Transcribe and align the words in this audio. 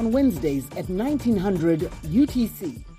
on 0.00 0.12
Wednesdays 0.12 0.64
at 0.78 0.88
1900 0.88 1.80
UTC. 2.04 2.89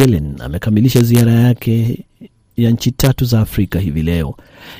Yellen 0.00 0.34
amekamilisha 0.40 1.02
ziara 1.02 1.32
yake 1.32 2.04
ya 2.56 2.70
nchi 2.70 2.90
tatu 2.90 3.24
za 3.24 3.40
Afrika 3.40 3.80
hivi 3.80 4.02
leo. 4.02 4.34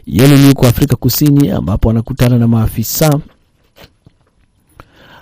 Yellen 0.06 0.46
yuko 0.48 0.66
Afrika 0.66 0.96
Kusini 0.96 1.50
ambapo 1.50 1.90
anakutana 1.90 2.38
na 2.38 2.48
maafisa 2.48 3.20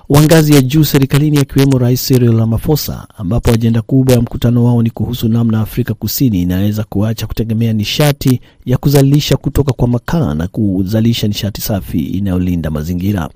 wa 0.08 0.22
ngazi 0.22 0.54
ya 0.54 0.60
juu 0.62 0.84
serikalini 0.84 1.38
akiwemo 1.38 1.78
Rais 1.78 2.06
Cyril 2.06 2.37
Ramaphosa, 2.38 3.06
ambapo 3.19 3.50
ajenda 3.50 3.82
kubwa 3.82 4.14
ya 4.14 4.20
mkutano 4.20 4.64
wao 4.64 4.82
ni 4.82 4.91
kuhusu 4.91 5.28
namna 5.28 5.60
Afrika 5.60 5.94
Kusini 5.94 6.42
inaweza 6.42 6.84
kuacha 6.84 7.26
kutegemea 7.26 7.72
nishati 7.72 8.41
ya 8.66 8.76
kuzalisha 8.78 9.37
kutoka 9.37 9.72
kwa 9.72 9.88
makaa 9.88 10.34
na 10.34 10.48
kuzalisha 10.48 11.28
nishati 11.28 11.60
safi 11.60 11.98
inayolinda 12.00 12.70
mazingira. 12.70 13.31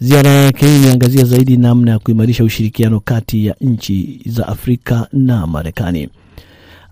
Ziara 0.00 0.30
yake 0.30 0.76
imeangazia 0.76 1.24
zaidi 1.24 1.56
namna 1.56 1.90
ya 1.90 1.98
kuimarisha 1.98 2.44
ushirikiano 2.44 3.00
kati 3.00 3.46
ya 3.46 3.54
nchi 3.60 4.20
za 4.26 4.48
Afrika 4.48 5.08
na 5.12 5.46
Marekani. 5.46 6.08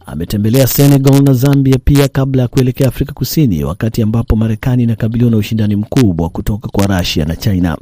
Ametembelea 0.06 0.66
Senegal 0.66 1.22
na 1.22 1.32
Zambia 1.32 1.76
pia 1.84 2.08
kabla 2.08 2.42
ya 2.42 2.48
kuelekea 2.48 2.88
Afrika 2.88 3.12
Kusini, 3.12 3.64
wakati 3.64 4.02
ambapo 4.02 4.36
Marekani 4.36 4.82
inakabiliwa 4.82 5.30
na 5.30 5.36
ushindani 5.36 5.76
mkubwa 5.76 6.28
kutoka 6.28 6.68
kwa 6.68 6.86
Rusia 6.98 7.24
na 7.24 7.36
China. 7.36 7.78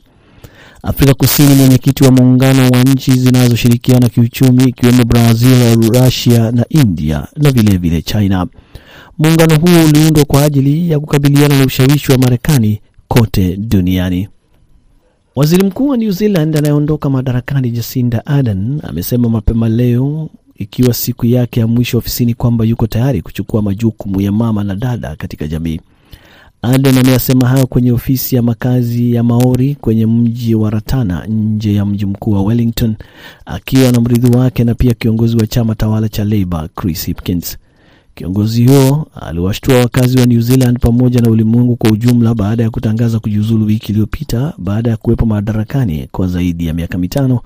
Afrika 0.83 1.15
Kusini, 1.15 1.55
mwenyekiti 1.55 2.05
wa 2.05 2.11
muungano 2.11 2.63
wa 2.71 2.83
nchi 2.83 3.13
zinazoshirikiana 3.13 4.09
kiuchumi 4.09 4.65
ikiwemo 4.65 5.05
Brazil, 5.05 5.75
Rusia 5.93 6.51
na 6.53 6.65
India 6.69 7.27
na 7.37 7.51
vilevile 7.53 7.79
vile 7.79 8.03
China. 8.03 8.47
Muungano 9.19 9.57
huo 9.59 9.85
uliundwa 9.89 10.25
kwa 10.25 10.43
ajili 10.43 10.91
ya 10.91 11.01
kukabiliana 11.01 11.59
na 11.59 11.65
ushawishi 11.65 12.13
wa 12.13 12.19
Marekani 12.19 12.81
kote 13.09 13.57
duniani. 13.57 14.29
Waziri 15.37 15.65
Mkuu 15.67 15.89
wa 15.89 15.97
New 15.97 16.11
Zealand 16.11 16.57
anayeondoka 16.57 17.11
madarakani 17.11 17.71
Jacinda 17.71 18.27
Ardern 18.27 18.81
amesema 18.83 19.29
mapema 19.29 19.69
leo 19.69 20.29
ikiwa 20.57 20.95
siku 20.95 21.27
yake 21.27 21.61
ya 21.61 21.67
mwisho 21.67 21.99
ofisini 21.99 22.35
kwamba 22.35 22.65
yuko 22.65 22.87
tayari 22.87 23.23
kuchukua 23.23 23.63
majukumu 23.63 24.21
ya 24.21 24.33
mama 24.33 24.65
na 24.65 24.75
dada 24.77 25.17
katika 25.17 25.47
jamii. 25.47 25.81
Ardern 26.63 26.99
ameyasema 26.99 27.49
hayo 27.49 27.67
kwenye 27.67 27.93
ofisi 27.93 28.37
ya 28.37 28.43
makazi 28.43 29.13
ya 29.15 29.23
Maori 29.23 29.75
kwenye 29.75 30.07
mji 30.07 30.55
wa 30.55 30.71
Ratana 30.71 31.27
nje 31.27 31.75
ya 31.75 31.85
mji 31.87 32.07
mkuu 32.07 32.31
wa 32.33 32.43
Wellington 32.43 32.95
akiwa 33.47 33.93
na 33.93 34.01
mrithi 34.01 34.37
wake 34.37 34.65
na 34.65 34.75
pia 34.75 34.95
kiongozi 34.95 35.37
wa 35.37 35.47
chama 35.47 35.75
tawala 35.75 36.09
cha 36.09 36.25
Labour 36.25 36.69
Chris 36.75 37.07
Hipkins. 37.07 37.59
Kiongozi 38.15 38.67
huo 38.67 39.07
aliwashtua 39.21 39.79
wakazi 39.79 40.19
wa 40.19 40.27
New 40.27 40.41
Zealand 40.41 40.79
pamoja 40.81 41.21
na 41.21 41.31
ulimwengu 41.31 41.77
kwa 41.77 41.91
ujumla 41.91 42.35
baada 42.35 42.63
ya 42.63 42.71
kutangaza 42.71 43.19
kujiuzulu 43.21 43.67
wiki 43.67 43.93
iliyopita 43.93 44.53
baada 44.59 44.91
ya 44.91 44.97
kuwepo 44.97 45.27
madarakani 45.27 46.09
kwa 46.13 46.27
zaidi 46.27 46.67
ya 46.67 46.75
miaka 46.75 46.99
mitano, 46.99 47.41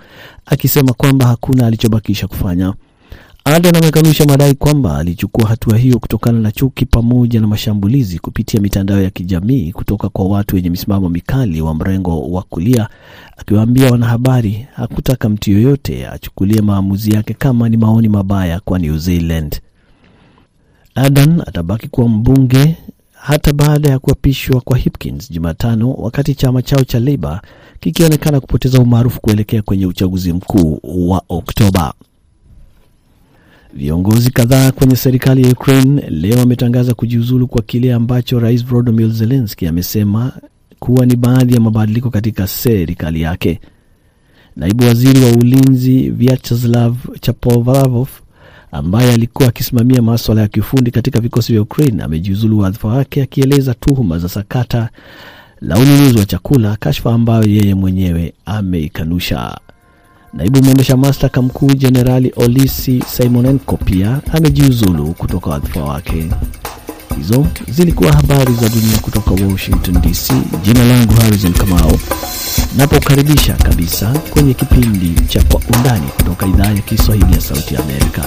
akisema 0.46 0.92
kwamba 0.92 1.26
hakuna 1.26 1.66
alichobakisha 1.66 2.26
kufanya. 2.28 2.74
Aden 3.44 3.76
amekanusha 3.76 4.24
madai 4.24 4.54
kwamba 4.54 4.98
alichukua 4.98 5.48
hatua 5.48 5.78
hiyo 5.78 5.98
kutokana 5.98 6.38
na 6.40 6.52
chuki 6.52 6.86
pamoja 6.86 7.40
na 7.40 7.46
mashambulizi 7.46 8.18
kupitia 8.18 8.60
mitandao 8.60 9.02
ya 9.02 9.10
kijamii 9.10 9.72
kutoka 9.72 10.08
kwa 10.08 10.24
watu 10.28 10.56
wenye 10.56 10.70
misimamo 10.70 11.08
mikali 11.08 11.60
wa 11.60 11.74
mrengo 11.74 12.30
wa 12.30 12.42
kulia, 12.42 12.88
akiwaambia 13.36 13.90
wanahabari 13.90 14.66
hakutaka 14.74 15.28
mtu 15.28 15.50
yoyote 15.50 16.06
achukulie 16.08 16.60
maamuzi 16.60 17.14
yake 17.14 17.34
kama 17.34 17.68
ni 17.68 17.76
maoni 17.76 18.08
mabaya 18.08 18.60
kwa 18.60 18.78
New 18.78 18.98
Zealand. 18.98 19.60
Adan 20.98 21.40
atabaki 21.46 21.88
kuwa 21.88 22.08
mbunge 22.08 22.76
hata 23.12 23.52
baada 23.52 23.88
ya 23.90 23.98
kuapishwa 23.98 24.60
kwa 24.60 24.78
Hipkins 24.78 25.30
Jumatano, 25.30 25.92
wakati 25.92 26.34
chama 26.34 26.62
chao 26.62 26.84
cha 26.84 27.00
Labour 27.00 27.40
kikionekana 27.80 28.40
kupoteza 28.40 28.78
umaarufu 28.80 29.20
kuelekea 29.20 29.62
kwenye 29.62 29.86
uchaguzi 29.86 30.32
mkuu 30.32 30.80
wa 30.82 31.22
Oktoba. 31.28 31.94
Viongozi 33.74 34.30
kadhaa 34.30 34.72
kwenye 34.72 34.96
serikali 34.96 35.42
ya 35.42 35.52
Ukraine 35.52 36.02
leo 36.10 36.38
wametangaza 36.38 36.94
kujiuzulu 36.94 37.46
kwa 37.48 37.62
kile 37.62 37.94
ambacho 37.94 38.40
Rais 38.40 38.64
Volodymyr 38.66 39.10
Zelensky 39.10 39.66
amesema 39.66 40.32
kuwa 40.78 41.06
ni 41.06 41.16
baadhi 41.16 41.54
ya 41.54 41.60
mabadiliko 41.60 42.10
katika 42.10 42.46
serikali 42.46 43.20
yake. 43.20 43.60
Naibu 44.56 44.84
waziri 44.84 45.20
wa 45.24 45.30
ulinzi 45.30 46.10
Vyacheslav 46.10 46.96
Chapovalov 47.20 48.08
ambaye 48.72 49.12
alikuwa 49.12 49.48
akisimamia 49.48 50.02
maswala 50.02 50.40
ya 50.40 50.48
kiufundi 50.48 50.90
katika 50.90 51.20
vikosi 51.20 51.52
vya 51.52 51.62
Ukraine 51.62 52.02
amejiuzulu 52.02 52.58
wadhifa 52.58 52.88
wake 52.88 53.22
akieleza 53.22 53.74
tuhuma 53.74 54.18
za 54.18 54.28
sakata 54.28 54.88
la 55.60 55.78
ununuzi 55.78 56.18
wa 56.18 56.24
chakula, 56.24 56.76
kashfa 56.76 57.12
ambayo 57.14 57.42
yeye 57.48 57.74
mwenyewe 57.74 58.32
ameikanusha. 58.46 59.58
Naibu 60.34 60.62
mwendesha 60.62 60.96
mashtaka 60.96 61.42
mkuu 61.42 61.70
Jenerali 61.74 62.32
Olisi 62.36 63.04
Simonenko 63.06 63.76
pia 63.76 64.20
amejiuzulu 64.32 65.06
kutoka 65.14 65.50
wadhifa 65.50 65.80
wake. 65.84 66.26
Hizo 67.16 67.46
zilikuwa 67.68 68.12
habari 68.12 68.54
za 68.54 68.68
dunia 68.68 68.98
kutoka 69.02 69.30
Washington 69.30 70.00
DC. 70.02 70.32
Jina 70.64 70.84
langu 70.84 71.12
Harrison 71.12 71.52
Kamau, 71.52 71.98
napokaribisha 72.76 73.54
kabisa 73.54 74.06
kwenye 74.30 74.54
kipindi 74.54 75.20
cha 75.28 75.42
Kwa 75.42 75.60
Undani 75.76 76.06
kutoka 76.16 76.46
idhaa 76.46 76.66
ya 76.72 76.80
Kiswahili 76.82 77.32
ya 77.32 77.40
Sauti 77.40 77.76
Amerika. 77.76 78.22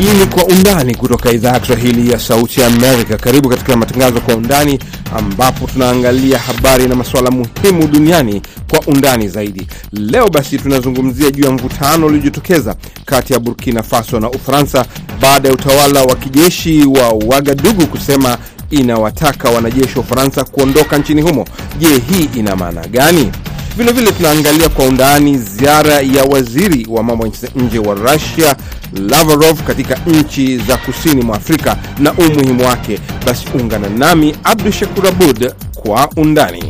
Hii 0.00 0.18
ni 0.18 0.26
Kwa 0.26 0.44
Undani 0.44 0.94
kutoka 0.94 1.32
idhaa 1.32 1.52
ya 1.52 1.60
Kiswahili 1.60 2.10
ya 2.12 2.18
Sauti 2.18 2.60
ya 2.60 2.66
Amerika. 2.66 3.16
Karibu 3.18 3.48
katika 3.48 3.76
matangazo 3.76 4.20
Kwa 4.20 4.34
Undani, 4.36 4.78
ambapo 5.16 5.66
tunaangalia 5.66 6.38
habari 6.38 6.86
na 6.88 6.94
masuala 6.94 7.30
muhimu 7.30 7.86
duniani 7.88 8.42
kwa 8.70 8.80
undani 8.80 9.28
zaidi. 9.28 9.66
Leo 9.92 10.28
basi 10.28 10.58
tunazungumzia 10.58 11.30
juu 11.30 11.44
ya 11.44 11.50
mvutano 11.50 12.06
uliojitokeza 12.06 12.74
kati 13.04 13.32
ya 13.32 13.38
Burkina 13.38 13.82
Faso 13.82 14.20
na 14.20 14.30
Ufaransa 14.30 14.84
baada 15.20 15.48
ya 15.48 15.54
utawala 15.54 16.02
wa 16.02 16.16
kijeshi 16.16 16.84
wa 16.86 17.08
Wagadugu 17.08 17.86
kusema 17.86 18.38
inawataka 18.70 19.50
wanajeshi 19.50 19.98
wa 19.98 20.04
Ufaransa 20.04 20.44
kuondoka 20.44 20.98
nchini 20.98 21.22
humo. 21.22 21.44
Je, 21.78 21.86
hii 22.10 22.28
ina 22.38 22.56
maana 22.56 22.86
gani? 22.86 23.32
Vilevile 23.76 24.12
tunaangalia 24.12 24.68
kwa 24.68 24.84
undani 24.84 25.38
ziara 25.38 26.00
ya 26.00 26.24
waziri 26.24 26.86
wa 26.90 27.02
mambo 27.02 27.26
ya 27.26 27.32
nje 27.56 27.78
wa 27.78 27.94
Russia 27.94 28.56
Lavrov 29.08 29.62
katika 29.62 29.94
nchi 30.06 30.58
za 30.58 30.76
kusini 30.76 31.22
mwa 31.22 31.36
Afrika 31.36 31.76
na 31.98 32.12
umuhimu 32.12 32.66
wake. 32.66 32.98
Basi 33.26 33.44
ungana 33.54 33.88
nami 33.88 34.34
Abdu 34.44 34.72
Shakur 34.72 35.06
Abud 35.08 35.52
kwa 35.74 36.08
undani. 36.16 36.64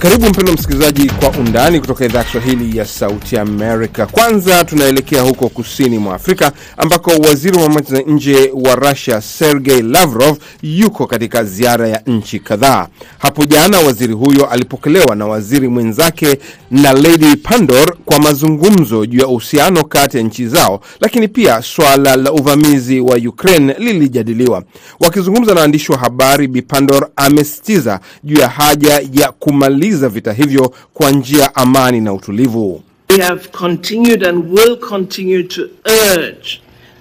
Karibu 0.00 0.26
mpendwa 0.28 0.54
msikilizaji, 0.54 1.10
kwa 1.10 1.30
undani 1.30 1.80
kutoka 1.80 2.04
idhaa 2.04 2.18
ya 2.18 2.24
Kiswahili 2.24 2.78
ya 2.78 2.84
Sauti 2.84 3.36
Amerika. 3.38 4.06
Kwanza 4.06 4.64
tunaelekea 4.64 5.22
huko 5.22 5.48
kusini 5.48 5.98
mwa 5.98 6.14
Afrika 6.14 6.52
ambako 6.76 7.10
waziri 7.10 7.56
wa 7.56 7.68
mambo 7.68 7.96
ya 7.96 8.02
nje 8.02 8.52
wa 8.54 8.74
Russia 8.74 9.20
Sergei 9.20 9.82
Lavrov 9.82 10.36
yuko 10.62 11.06
katika 11.06 11.44
ziara 11.44 11.88
ya 11.88 12.02
nchi 12.06 12.38
kadhaa. 12.38 12.86
Hapo 13.18 13.44
jana 13.44 13.78
waziri 13.80 14.12
huyo 14.14 14.46
alipokelewa 14.46 15.16
na 15.16 15.26
waziri 15.26 15.68
mwenzake 15.68 16.38
na 16.70 16.92
Lady 16.92 17.36
Pandor 17.36 17.96
kwa 18.04 18.18
mazungumzo 18.18 19.06
juu 19.06 19.18
ya 19.20 19.26
uhusiano 19.26 19.84
kati 19.84 20.16
ya 20.16 20.22
nchi 20.22 20.48
zao, 20.48 20.80
lakini 21.00 21.28
pia 21.28 21.62
swala 21.62 22.16
la 22.16 22.32
uvamizi 22.32 23.00
wa 23.00 23.16
Ukraine 23.16 23.74
lilijadiliwa. 23.78 24.62
Wakizungumza 25.00 25.54
na 25.54 25.60
waandishi 25.60 25.92
wa 25.92 25.98
habari, 25.98 26.48
Bipandor 26.48 27.08
amesitiza 27.16 28.00
juu 28.24 28.40
ya 28.40 28.48
haja 28.48 29.02
ya 29.12 29.32
kumaliza 29.38 29.89
za 29.96 30.08
vita 30.08 30.32
hivyo 30.32 30.74
kwa 30.94 31.10
njia 31.10 31.54
amani 31.54 32.00
na 32.00 32.12
utulivu. 32.12 32.82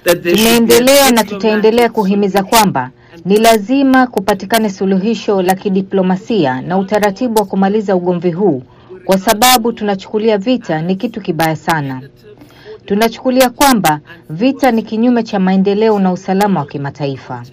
Tumeendelea 0.04 1.12
na 1.12 1.24
tutaendelea 1.24 1.90
kuhimiza 1.90 2.44
kwamba 2.44 2.90
ni 3.26 3.38
lazima 3.38 4.08
kupatikane 4.08 4.70
suluhisho 4.70 5.42
la 5.42 5.56
kidiplomasia 5.56 6.62
na 6.62 6.78
utaratibu 6.78 7.40
wa 7.40 7.46
kumaliza 7.46 7.96
ugomvi 7.96 8.32
huu, 8.32 8.64
kwa 9.06 9.18
sababu 9.18 9.74
tunachukulia 9.74 10.38
vita 10.38 10.82
ni 10.82 10.96
kitu 10.96 11.22
kibaya 11.22 11.56
sana. 11.56 12.02
Tunachukulia 12.86 13.50
kwamba 13.50 14.00
vita 14.30 14.72
ni 14.72 14.84
kinyume 14.84 15.24
cha 15.24 15.40
maendeleo 15.40 16.00
na 16.00 16.12
usalama 16.12 16.60
wa 16.60 16.66
kimataifa. 16.66 17.44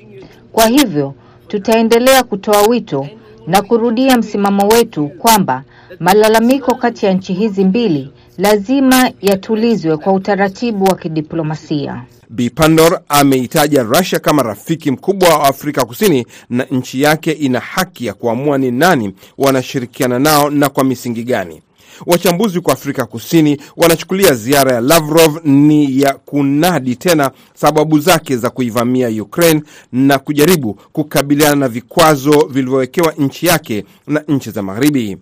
Kwa 0.53 0.67
hivyo 0.67 1.15
tutaendelea 1.49 2.23
kutoa 2.23 2.63
wito 2.63 3.09
na 3.47 3.63
kurudia 3.63 4.17
msimamo 4.19 4.69
wetu 4.69 5.09
kwamba 5.09 5.63
malalamiko 6.01 6.75
kati 6.75 7.07
ya 7.07 7.13
nchi 7.13 7.33
hizi 7.35 7.65
mbili 7.65 8.11
lazima 8.39 9.11
yatulizwe 9.23 9.97
kwa 9.97 10.13
utaratibu 10.13 10.85
wa 10.85 10.97
kidiplomasia. 10.97 12.03
Bipandor 12.31 13.01
ameitaja 13.09 13.83
Russia 13.83 14.19
kama 14.19 14.43
rafiki 14.43 14.91
mkubwa 14.91 15.29
wa 15.39 15.49
Afrika 15.49 15.85
Kusini 15.85 16.27
na 16.51 16.65
nchi 16.65 17.03
yake 17.03 17.33
ina 17.33 17.61
haki 17.61 18.07
ya 18.07 18.15
kuamua 18.15 18.59
ni 18.59 18.71
nani 18.71 19.15
wanashirikiana 19.39 20.19
nao 20.19 20.51
na 20.51 20.69
kwa 20.69 20.85
misingi 20.85 21.23
gani. 21.25 21.63
Wachambuzi 22.07 22.61
kwa 22.61 22.73
Afrika 22.73 23.07
Kusini 23.07 23.61
wanachukulia 23.77 24.35
ziara 24.35 24.73
ya 24.75 24.81
Lavrov 24.81 25.39
ni 25.45 26.01
ya 26.01 26.15
kunadi 26.15 26.97
tena 26.97 27.31
sababu 27.55 27.99
zake 27.99 28.37
za 28.37 28.51
kuivamia 28.51 29.23
Ukraine 29.23 29.63
na 29.93 30.19
kujaribu 30.19 30.75
kukabiliana 30.93 31.57
na 31.57 31.69
vikwazo 31.69 32.47
vilivyowekewa 32.51 33.13
nchi 33.19 33.47
yake 33.47 33.85
na 34.07 34.23
nchi 34.29 34.51
za 34.51 34.63
Magharibi. 34.63 35.17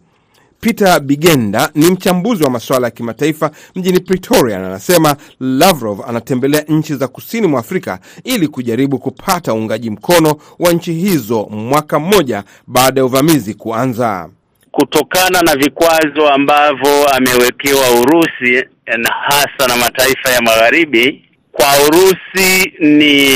Peter 0.60 1.00
Bigenda 1.00 1.70
ni 1.74 1.90
mchambuzi 1.90 2.44
wa 2.44 2.50
masuala 2.50 2.86
ya 2.86 2.90
kimataifa 2.90 3.50
mjini 3.74 4.00
Pretoria 4.00 4.58
na 4.58 4.66
anasema 4.66 5.16
Lavrov 5.40 6.00
anatembelea 6.08 6.60
nchi 6.68 6.94
za 6.94 7.08
kusini 7.08 7.46
mwa 7.46 7.60
Afrika 7.60 7.98
ili 8.24 8.48
kujaribu 8.48 8.98
kupata 8.98 9.54
uungaji 9.54 9.90
mkono 9.90 10.34
wa 10.58 10.72
nchi 10.72 10.92
hizo 10.92 11.46
mwaka 11.50 11.98
mmoja 11.98 12.44
baada 12.66 13.00
ya 13.00 13.04
uvamizi 13.04 13.54
kuanza 13.54 14.28
kutokana 14.74 15.42
na 15.42 15.56
vikwazo 15.56 16.28
ambavyo 16.28 17.08
amewekewa 17.08 17.90
Urusi 18.00 18.64
na 18.98 19.10
hasa 19.12 19.68
na 19.68 19.76
mataifa 19.76 20.30
ya 20.30 20.40
magharibi. 20.42 21.24
Kwa 21.52 21.66
Urusi 21.88 22.72
ni 22.80 23.28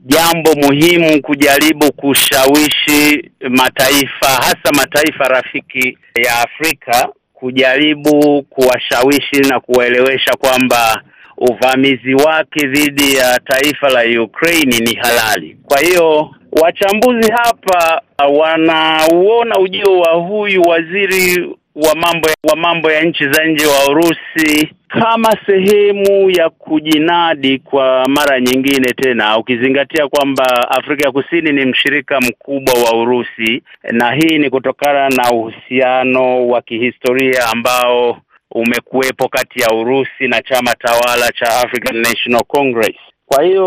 jambo 0.00 0.54
muhimu 0.54 1.22
kujaribu 1.22 1.92
kushawishi 1.92 3.30
mataifa 3.48 4.26
hasa 4.28 4.72
mataifa 4.76 5.24
rafiki 5.28 5.98
ya 6.24 6.40
Afrika 6.40 7.08
kujaribu 7.34 8.42
kuwashawishi 8.42 9.40
na 9.48 9.60
kuwaelewesha 9.60 10.32
kwamba 10.38 11.02
uvamizi 11.36 12.14
wake 12.14 12.66
dhidi 12.66 13.14
ya 13.14 13.40
taifa 13.40 13.88
la 13.88 14.22
Ukraine 14.22 14.78
ni 14.78 14.94
halali. 14.94 15.56
Kwa 15.66 15.78
hiyo 15.80 16.30
wachambuzi 16.62 17.32
hapa 17.32 18.02
wanauona 18.38 19.58
ujio 19.58 19.98
wa 20.00 20.12
huyu 20.12 20.62
waziri 20.62 21.48
wa 21.74 21.94
mambo 21.94 22.28
wa 22.50 22.56
mambo 22.56 22.90
ya 22.92 23.02
nchi 23.02 23.24
za 23.28 23.44
nje 23.44 23.66
wa 23.66 23.86
Urusi 23.90 24.74
kama 24.88 25.36
sehemu 25.46 26.30
ya 26.30 26.50
kujinadi 26.50 27.58
kwa 27.58 28.04
mara 28.08 28.40
nyingine 28.40 28.92
tena, 28.92 29.38
ukizingatia 29.38 30.08
kwamba 30.08 30.70
Afrika 30.70 31.04
ya 31.06 31.12
Kusini 31.12 31.52
ni 31.52 31.64
mshirika 31.66 32.20
mkubwa 32.20 32.74
wa 32.74 32.98
Urusi, 33.02 33.62
na 33.92 34.12
hii 34.12 34.38
ni 34.38 34.50
kutokana 34.50 35.08
na 35.08 35.30
uhusiano 35.32 36.48
wa 36.48 36.62
kihistoria 36.62 37.46
ambao 37.52 38.18
umekuwepo 38.50 39.28
kati 39.28 39.60
ya 39.62 39.68
Urusi 39.70 40.28
na 40.28 40.42
chama 40.42 40.74
tawala 40.74 41.32
cha 41.32 41.46
African 41.46 41.96
National 41.96 42.42
Congress. 42.46 42.96
Kwa 43.26 43.42
hiyo 43.44 43.64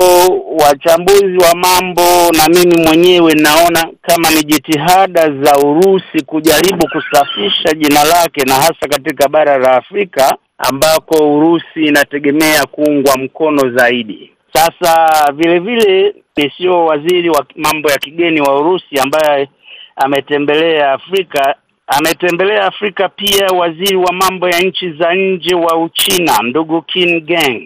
wachambuzi 0.66 1.38
wa 1.38 1.56
mambo 1.56 2.02
na 2.38 2.48
mimi 2.50 2.84
mwenyewe 2.88 3.34
naona 3.34 3.88
kama 4.02 4.30
ni 4.30 4.44
jitihada 4.44 5.30
za 5.44 5.58
Urusi 5.58 6.26
kujaribu 6.26 6.88
kusafisha 6.90 7.74
jina 7.74 8.04
lake 8.04 8.44
na 8.46 8.54
hasa 8.54 8.88
katika 8.90 9.30
bara 9.30 9.58
la 9.58 9.72
Afrika 9.72 10.38
ambako 10.58 11.36
Urusi 11.38 11.82
inategemea 11.88 12.64
kuungwa 12.72 13.18
mkono 13.18 13.78
zaidi. 13.78 14.32
Sasa 14.54 15.08
vile 15.34 15.60
vile 15.60 16.16
ni 16.38 16.52
sio 16.58 16.86
waziri 16.86 17.30
wa 17.30 17.46
mambo 17.56 17.90
ya 17.90 17.98
kigeni 17.98 18.42
wa 18.42 18.60
Urusi 18.60 19.00
ambaye 19.00 19.50
ametembelea 19.96 20.92
Afrika 20.94 21.56
ametembelea 21.88 22.66
Afrika 22.66 23.10
pia 23.10 23.48
waziri 23.48 23.96
wa 23.96 24.14
mambo 24.14 24.50
ya 24.50 24.60
nchi 24.60 24.92
za 24.92 25.14
nje 25.16 25.56
wa 25.56 25.78
Uchina 25.78 26.34
ndugu 26.44 26.82
Qin 26.82 27.22
Gang 27.22 27.62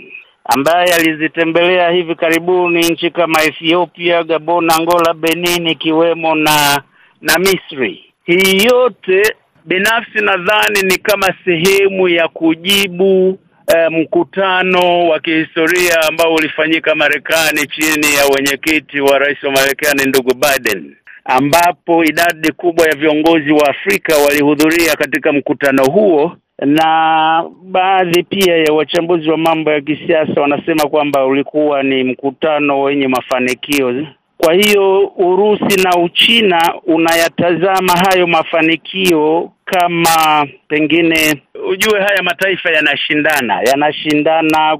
ambaye 0.54 0.94
alizitembelea 0.94 1.90
hivi 1.90 2.16
karibuni 2.16 2.80
nchi 2.90 3.10
kama 3.12 3.44
Ethiopia, 3.44 4.24
Gabon, 4.24 4.72
Angola, 4.72 5.14
Benin 5.14 5.68
ikiwemo 5.68 6.36
na 6.36 6.82
na 7.22 7.40
Misri. 7.40 8.14
Hii 8.24 8.64
yote 8.66 9.36
binafsi 9.66 10.18
nadhani 10.22 10.82
ni 10.84 10.98
kama 10.98 11.34
sehemu 11.46 12.08
ya 12.08 12.28
kujibu 12.28 13.40
eh, 13.76 13.92
mkutano 13.92 15.08
wa 15.08 15.20
kihistoria 15.20 16.02
ambao 16.10 16.34
ulifanyika 16.34 16.96
Marekani 16.96 17.68
chini 17.68 18.16
ya 18.16 18.26
wenyekiti 18.36 19.02
wa 19.02 19.20
rais 19.20 19.44
wa 19.44 19.52
Marekani 19.52 20.06
ndugu 20.06 20.32
Biden 20.34 20.96
ambapo 21.26 22.04
idadi 22.04 22.52
kubwa 22.52 22.88
ya 22.88 22.96
viongozi 22.96 23.52
wa 23.52 23.70
Afrika 23.70 24.18
walihudhuria 24.18 24.96
katika 24.96 25.34
mkutano 25.34 25.84
huo 25.86 26.38
na 26.66 27.44
baadhi 27.64 28.24
pia 28.24 28.58
ya 28.58 28.74
wachambuzi 28.74 29.30
wa 29.30 29.38
mambo 29.38 29.72
ya 29.72 29.82
kisiasa 29.82 30.42
wanasema 30.42 30.88
kwamba 30.90 31.26
ulikuwa 31.26 31.84
ni 31.84 32.04
mkutano 32.04 32.82
wenye 32.82 33.08
mafanikio. 33.08 34.06
Kwa 34.38 34.54
hiyo 34.54 35.08
Urusi 35.18 35.84
na 35.84 35.98
Uchina 36.04 36.74
unayatazama 36.86 37.94
hayo 37.94 38.28
mafanikio 38.28 39.52
kama 39.66 40.48
pengine, 40.68 41.42
ujue 41.70 42.00
haya 42.02 42.24
mataifa 42.24 42.72
yanashindana, 42.72 43.62
yanashindana 43.62 44.78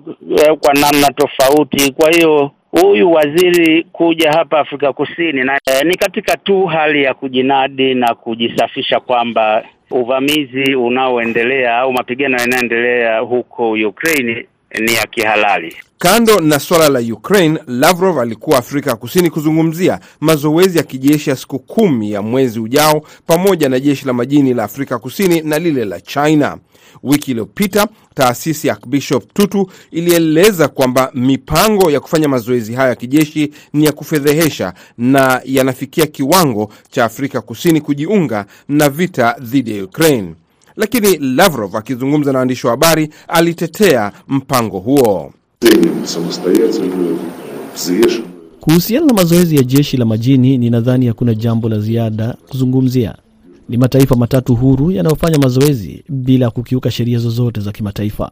kwa 0.60 0.74
namna 0.74 1.08
tofauti. 1.16 1.92
Kwa 1.94 2.12
hiyo 2.12 2.52
huyu 2.72 3.12
waziri 3.12 3.84
kuja 3.92 4.32
hapa 4.32 4.60
Afrika 4.60 4.94
Kusini 4.94 5.44
na 5.44 5.60
eh, 5.68 5.86
ni 5.86 5.96
katika 5.96 6.38
tu 6.38 6.66
hali 6.66 7.04
ya 7.04 7.14
kujinadi 7.14 7.94
na 7.96 8.16
kujisafisha 8.16 9.00
kwamba 9.00 9.64
uvamizi 9.92 10.76
unaoendelea 10.76 11.78
au 11.78 11.94
mapigano 11.94 12.38
yanayoendelea 12.38 13.20
huko 13.20 13.72
Ukraine 13.72 14.46
ni 14.80 14.94
ya 14.94 15.08
kihalali. 15.08 15.76
Kando 15.98 16.40
na 16.40 16.60
suala 16.60 16.90
la 16.90 17.00
Ukraine, 17.14 17.60
Lavrov 17.68 18.20
alikuwa 18.20 18.58
Afrika 18.58 18.96
Kusini 18.96 19.30
kuzungumzia 19.30 20.00
mazoezi 20.20 20.78
ya 20.78 20.84
kijeshi 20.84 21.30
ya 21.30 21.36
siku 21.36 21.60
kumi 21.60 22.12
ya 22.12 22.22
mwezi 22.22 22.60
ujao 22.60 23.02
pamoja 23.28 23.70
na 23.70 23.80
jeshi 23.80 24.06
la 24.06 24.14
majini 24.14 24.54
la 24.54 24.64
Afrika 24.64 25.00
Kusini 25.00 25.42
na 25.42 25.60
lile 25.60 25.86
la 25.86 26.02
China. 26.02 26.58
Wiki 27.04 27.32
iliyopita 27.32 27.88
taasisi 28.14 28.68
ya 28.68 28.78
Bishop 28.88 29.34
Tutu 29.34 29.70
ilieleza 29.92 30.68
kwamba 30.68 31.12
mipango 31.14 31.92
ya 31.92 32.00
kufanya 32.00 32.28
mazoezi 32.28 32.74
hayo 32.74 32.90
ya 32.90 32.96
kijeshi 32.96 33.52
ni 33.74 33.86
ya 33.86 33.92
kufedhehesha 33.92 34.74
na 34.98 35.42
yanafikia 35.46 36.06
kiwango 36.08 36.74
cha 36.90 37.06
Afrika 37.06 37.42
Kusini 37.42 37.82
kujiunga 37.82 38.46
na 38.70 38.90
vita 38.90 39.36
dhidi 39.40 39.78
ya 39.78 39.84
Ukraine. 39.84 40.34
Lakini 40.76 41.18
Lavrov 41.18 41.76
akizungumza 41.76 42.32
na 42.32 42.38
waandishi 42.40 42.68
wa 42.68 42.72
habari 42.72 43.10
alitetea 43.28 44.12
mpango 44.28 44.80
huo. 44.80 45.34
Kuhusiana 48.60 49.06
na 49.06 49.14
mazoezi 49.14 49.56
ya 49.56 49.64
jeshi 49.64 49.98
la 49.98 50.06
majini, 50.06 50.58
ninadhani 50.58 51.08
hakuna 51.08 51.34
jambo 51.34 51.70
la 51.70 51.80
ziada 51.80 52.36
kuzungumzia. 52.50 53.16
Ni 53.70 53.78
mataifa 53.78 54.16
matatu 54.16 54.56
huru 54.56 54.92
yanayofanya 54.92 55.38
mazoezi 55.38 56.04
bila 56.10 56.50
kukiuka 56.50 56.92
sheria 56.92 57.20
zozote 57.20 57.62
za 57.62 57.72
kimataifa. 57.72 58.32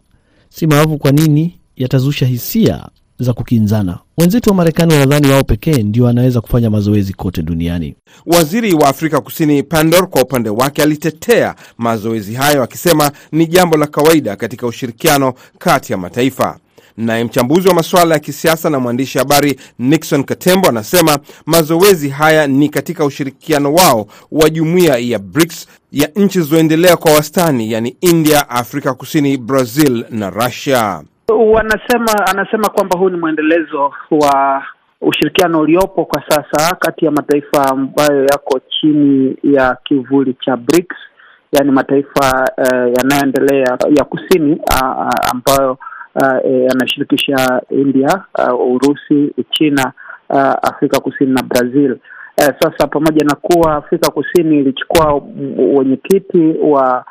Si 0.49 0.67
kwa 0.97 1.11
nini 1.11 1.59
yatazusha 1.75 2.25
hisia 2.25 2.85
za 3.19 3.33
kukinzana. 3.33 3.99
Wenzetu 4.17 4.49
wa 4.49 4.55
Marekani 4.55 4.93
wanadhani 4.93 5.27
wao 5.31 5.43
pekee 5.43 5.83
ndio 5.83 6.03
wanaweza 6.03 6.41
kufanya 6.41 6.69
mazoezi 6.69 7.13
kote 7.13 7.41
duniani. 7.41 7.95
Waziri 8.25 8.73
wa 8.73 8.87
Afrika 8.89 9.21
Kusini 9.21 9.63
Pandor 9.63 10.09
kwa 10.09 10.21
upande 10.21 10.49
wake 10.49 10.83
alitetea 10.83 11.55
mazoezi 11.77 12.33
hayo 12.33 12.63
akisema 12.63 13.11
ni 13.31 13.47
jambo 13.47 13.77
la 13.77 13.87
kawaida 13.87 14.35
katika 14.35 14.67
ushirikiano 14.67 15.33
kati 15.57 15.91
ya 15.91 15.97
mataifa. 15.97 16.57
Naye 16.97 17.23
mchambuzi 17.23 17.67
wa 17.67 17.73
masuala 17.73 18.13
ya 18.13 18.19
kisiasa 18.19 18.69
na 18.69 18.79
mwandishi 18.79 19.17
habari 19.17 19.59
Nixon 19.79 20.23
Katembo 20.23 20.69
anasema 20.69 21.19
mazoezi 21.45 22.09
haya 22.09 22.47
ni 22.47 22.69
katika 22.69 23.05
ushirikiano 23.05 23.73
wao 23.73 24.07
wa 24.31 24.49
jumuiya 24.49 24.97
ya 24.97 25.19
BRICS 25.19 25.67
ya 25.91 26.09
nchi 26.15 26.39
zilizoendelea 26.39 26.97
kwa 26.97 27.13
wastani, 27.13 27.71
yani 27.71 27.95
India, 28.01 28.49
Afrika 28.49 28.93
Kusini, 28.93 29.37
Brazil 29.37 30.05
na 30.09 30.29
Russia. 30.29 31.01
Wanasema, 31.37 32.27
anasema 32.31 32.69
kwamba 32.69 32.99
huu 32.99 33.09
ni 33.09 33.17
mwendelezo 33.17 33.93
wa 34.11 34.63
ushirikiano 35.01 35.59
uliopo 35.59 36.05
kwa 36.05 36.23
sasa 36.29 36.75
kati 36.75 37.05
ya 37.05 37.11
mataifa 37.11 37.65
ambayo 37.71 38.21
yako 38.21 38.59
chini 38.69 39.37
ya 39.43 39.77
kivuli 39.83 40.33
cha 40.33 40.57
BRICS, 40.57 40.95
yaani 41.51 41.71
mataifa 41.71 42.45
uh, 42.57 42.91
yanayoendelea 42.97 43.77
ya 43.97 44.03
kusini 44.03 44.55
uh, 44.55 45.09
ambayo 45.31 45.77
yanashirikisha 46.43 47.61
uh, 47.71 47.77
India, 47.79 48.23
uh, 48.51 48.71
Urusi, 48.71 49.33
China 49.51 49.91
uh, 50.29 50.39
Afrika 50.69 50.99
Kusini 50.99 51.31
na 51.33 51.43
Brazil. 51.43 51.91
Uh, 51.91 52.45
sasa 52.59 52.87
pamoja 52.87 53.25
na 53.25 53.35
kuwa 53.35 53.75
Afrika 53.75 54.11
Kusini 54.11 54.59
ilichukua 54.59 55.21
wenyekiti 55.57 56.55
wa 56.61 57.05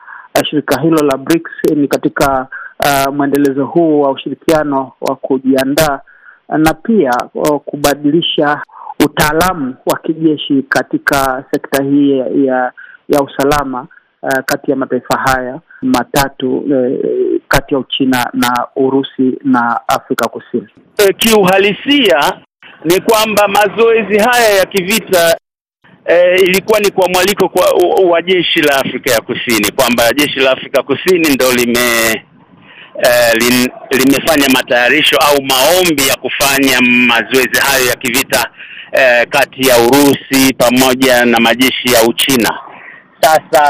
shirika 0.50 0.80
hilo 0.80 0.96
la 0.96 1.16
BRICS, 1.16 1.50
ni 1.76 1.88
katika 1.88 2.46
uh, 2.84 3.14
mwendelezo 3.14 3.66
huu 3.66 4.00
wa 4.00 4.10
ushirikiano 4.10 4.92
wa 5.00 5.16
kujiandaa 5.16 6.00
na 6.48 6.74
pia 6.74 7.10
uh, 7.34 7.60
kubadilisha 7.64 8.62
utaalamu 9.04 9.74
wa 9.86 9.98
kijeshi 9.98 10.62
katika 10.68 11.44
sekta 11.50 11.84
hii 11.84 12.18
ya, 12.46 12.72
ya 13.08 13.20
usalama 13.22 13.86
uh, 14.22 14.38
kati 14.46 14.70
ya 14.70 14.76
mataifa 14.76 15.18
haya 15.18 15.60
matatu 15.82 16.58
uh, 16.58 17.40
kati 17.48 17.74
ya 17.74 17.80
Uchina 17.80 18.30
na 18.32 18.66
Urusi 18.76 19.38
na 19.44 19.80
Afrika 19.88 20.28
Kusini. 20.28 20.68
E, 20.98 21.12
kiuhalisia 21.12 22.32
ni 22.84 23.00
kwamba 23.00 23.48
mazoezi 23.48 24.18
haya 24.18 24.48
ya 24.58 24.66
kivita 24.66 25.36
e, 26.06 26.34
ilikuwa 26.42 26.80
ni 26.80 26.90
kwa 26.90 27.08
mwaliko 27.08 27.48
kwa 27.48 27.64
wa 28.10 28.22
jeshi 28.22 28.60
la 28.62 28.76
Afrika 28.76 29.10
ya 29.12 29.20
Kusini 29.20 29.70
kwamba 29.76 30.12
jeshi 30.12 30.40
la 30.40 30.50
Afrika 30.50 30.82
Kusini 30.82 31.34
ndo 31.34 31.52
lime 31.52 32.24
e, 33.02 33.38
lim, 33.38 33.68
limefanya 33.90 34.48
matayarisho 34.48 35.16
au 35.16 35.42
maombi 35.42 36.08
ya 36.08 36.16
kufanya 36.16 36.80
mazoezi 36.80 37.60
hayo 37.60 37.86
ya 37.86 37.94
kivita 37.96 38.50
eh, 38.92 39.26
kati 39.30 39.68
ya 39.68 39.76
Urusi 39.78 40.54
pamoja 40.58 41.24
na 41.24 41.40
majeshi 41.40 41.92
ya 41.94 42.02
Uchina. 42.08 42.58
Sasa 43.20 43.62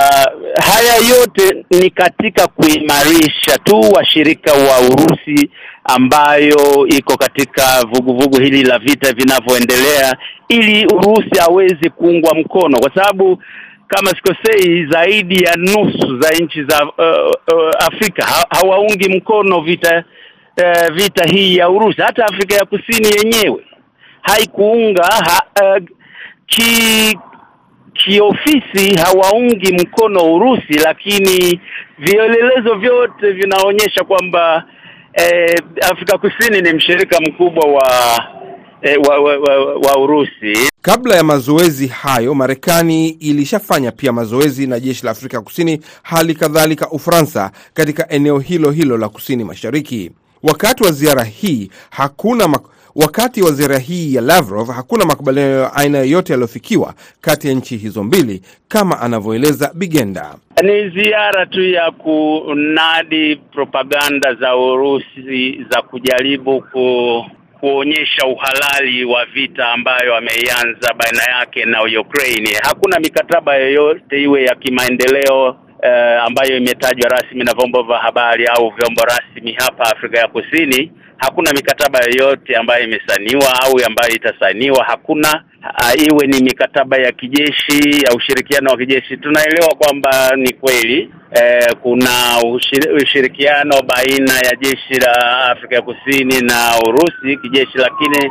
haya 0.73 0.95
yote 0.97 1.65
ni 1.71 1.91
katika 1.91 2.47
kuimarisha 2.47 3.59
tu 3.65 3.81
washirika 3.81 4.53
wa 4.53 4.81
Urusi 4.81 5.51
ambayo 5.85 6.87
iko 6.87 7.17
katika 7.17 7.83
vuguvugu 7.93 8.23
vugu 8.23 8.41
hili 8.41 8.63
la 8.63 8.79
vita 8.79 9.13
vinavyoendelea, 9.13 10.17
ili 10.49 10.87
Urusi 10.87 11.41
aweze 11.49 11.89
kuungwa 11.91 12.35
mkono, 12.35 12.79
kwa 12.79 12.91
sababu 12.95 13.43
kama 13.89 14.11
sikosei, 14.11 14.87
zaidi 14.87 15.43
ya 15.45 15.55
nusu 15.57 16.21
za 16.21 16.31
nchi 16.31 16.65
za 16.65 16.85
uh, 16.85 17.31
uh, 17.55 17.71
Afrika 17.87 18.25
ha 18.27 18.47
hawaungi 18.51 19.09
mkono 19.09 19.61
vita 19.61 20.05
uh, 20.63 20.95
vita 20.95 21.25
hii 21.25 21.57
ya 21.57 21.69
Urusi. 21.71 22.03
Hata 22.03 22.25
Afrika 22.27 22.55
ya 22.57 22.65
Kusini 22.65 23.09
yenyewe 23.17 23.65
haikuunga 24.23 25.03
ha, 25.05 25.43
uh, 25.63 25.85
ki 26.47 27.19
kiofisi 27.93 28.97
hawaungi 28.97 29.73
mkono 29.73 30.35
Urusi, 30.35 30.79
lakini 30.85 31.61
vielelezo 31.99 32.75
vyote 32.75 33.33
vinaonyesha 33.33 34.05
kwamba 34.05 34.65
eh, 35.13 35.55
Afrika 35.93 36.19
Kusini 36.19 36.61
ni 36.61 36.73
mshirika 36.73 37.19
mkubwa 37.21 37.73
wa, 37.73 37.89
eh, 38.83 38.97
wa, 39.09 39.19
wa, 39.19 39.39
wa, 39.39 39.75
wa 39.75 39.99
Urusi. 40.03 40.69
Kabla 40.83 41.17
ya 41.17 41.25
mazoezi 41.25 41.87
hayo, 41.87 42.35
Marekani 42.35 43.09
ilishafanya 43.09 43.93
pia 43.93 44.13
mazoezi 44.13 44.67
na 44.67 44.81
jeshi 44.81 45.05
la 45.05 45.11
Afrika 45.11 45.41
Kusini, 45.41 45.81
hali 46.03 46.35
kadhalika 46.35 46.91
Ufaransa 46.91 47.51
katika 47.75 48.09
eneo 48.09 48.39
hilo 48.39 48.71
hilo 48.71 48.97
la 48.97 49.09
kusini 49.09 49.45
mashariki. 49.45 50.11
Wakati 50.43 50.83
wa 50.85 50.93
ziara 50.93 51.25
hii 51.25 51.71
hakuna 51.91 52.49
mak 52.49 52.63
Wakati 52.97 53.43
wa 53.43 53.51
ziara 53.53 53.79
hii 53.79 54.15
ya 54.15 54.23
Lavrov 54.23 54.71
hakuna 54.71 55.05
makubaliano 55.05 55.61
ya 55.63 55.75
aina 55.75 55.99
yoyote 55.99 56.33
yaliyofikiwa 56.33 56.95
kati 57.21 57.49
ya 57.49 57.55
nchi 57.55 57.77
hizo 57.77 58.03
mbili, 58.05 58.43
kama 58.69 59.01
anavyoeleza 59.01 59.71
Bigenda. 59.75 60.35
Ni 60.63 60.91
ziara 60.91 61.47
tu 61.47 61.63
ya 61.65 61.91
kunadi 61.91 63.37
propaganda 63.37 64.35
za 64.35 64.57
Urusi 64.57 65.65
za 65.71 65.83
kujaribu 65.83 66.61
ku, 66.73 67.25
kuonyesha 67.61 68.27
uhalali 68.27 69.05
wa 69.05 69.25
vita 69.25 69.69
ambayo 69.69 70.17
ameianza 70.17 70.95
baina 70.95 71.23
yake 71.39 71.65
na 71.65 71.83
Ukraine. 72.01 72.51
Hakuna 72.63 73.01
mikataba 73.01 73.55
yoyote 73.57 74.23
iwe 74.23 74.45
ya 74.45 74.55
kimaendeleo 74.55 75.57
eh, 75.83 76.23
ambayo 76.23 76.57
imetajwa 76.57 77.09
rasmi 77.11 77.45
na 77.45 77.55
vyombo 77.55 77.83
vya 77.83 77.99
habari 77.99 78.47
au 78.47 78.71
vyombo 78.71 79.03
rasmi 79.05 79.53
hapa 79.53 79.85
Afrika 79.85 80.19
ya 80.19 80.29
Kusini 80.29 80.93
hakuna 81.19 81.53
mikataba 81.53 81.99
yoyote 81.99 82.57
ambayo 82.57 82.85
imesaniwa 82.85 83.61
au 83.63 83.81
ambayo 83.87 84.15
itasainiwa. 84.15 84.85
Hakuna 84.85 85.45
uh, 85.65 86.03
iwe 86.07 86.27
ni 86.27 86.43
mikataba 86.43 86.97
ya 86.97 87.13
kijeshi 87.13 88.03
ya 88.05 88.15
ushirikiano 88.17 88.71
wa 88.71 88.77
kijeshi. 88.77 89.17
Tunaelewa 89.17 89.75
kwamba 89.75 90.31
ni 90.37 90.53
kweli 90.53 91.11
eh, 91.35 91.77
kuna 91.83 92.11
ushir, 92.53 92.93
ushirikiano 93.03 93.83
baina 93.83 94.35
ya 94.35 94.57
jeshi 94.61 94.95
la 95.01 95.45
Afrika 95.51 95.75
ya 95.75 95.83
Kusini 95.83 96.41
na 96.41 96.73
Urusi 96.89 97.37
kijeshi, 97.43 97.79
lakini 97.79 98.31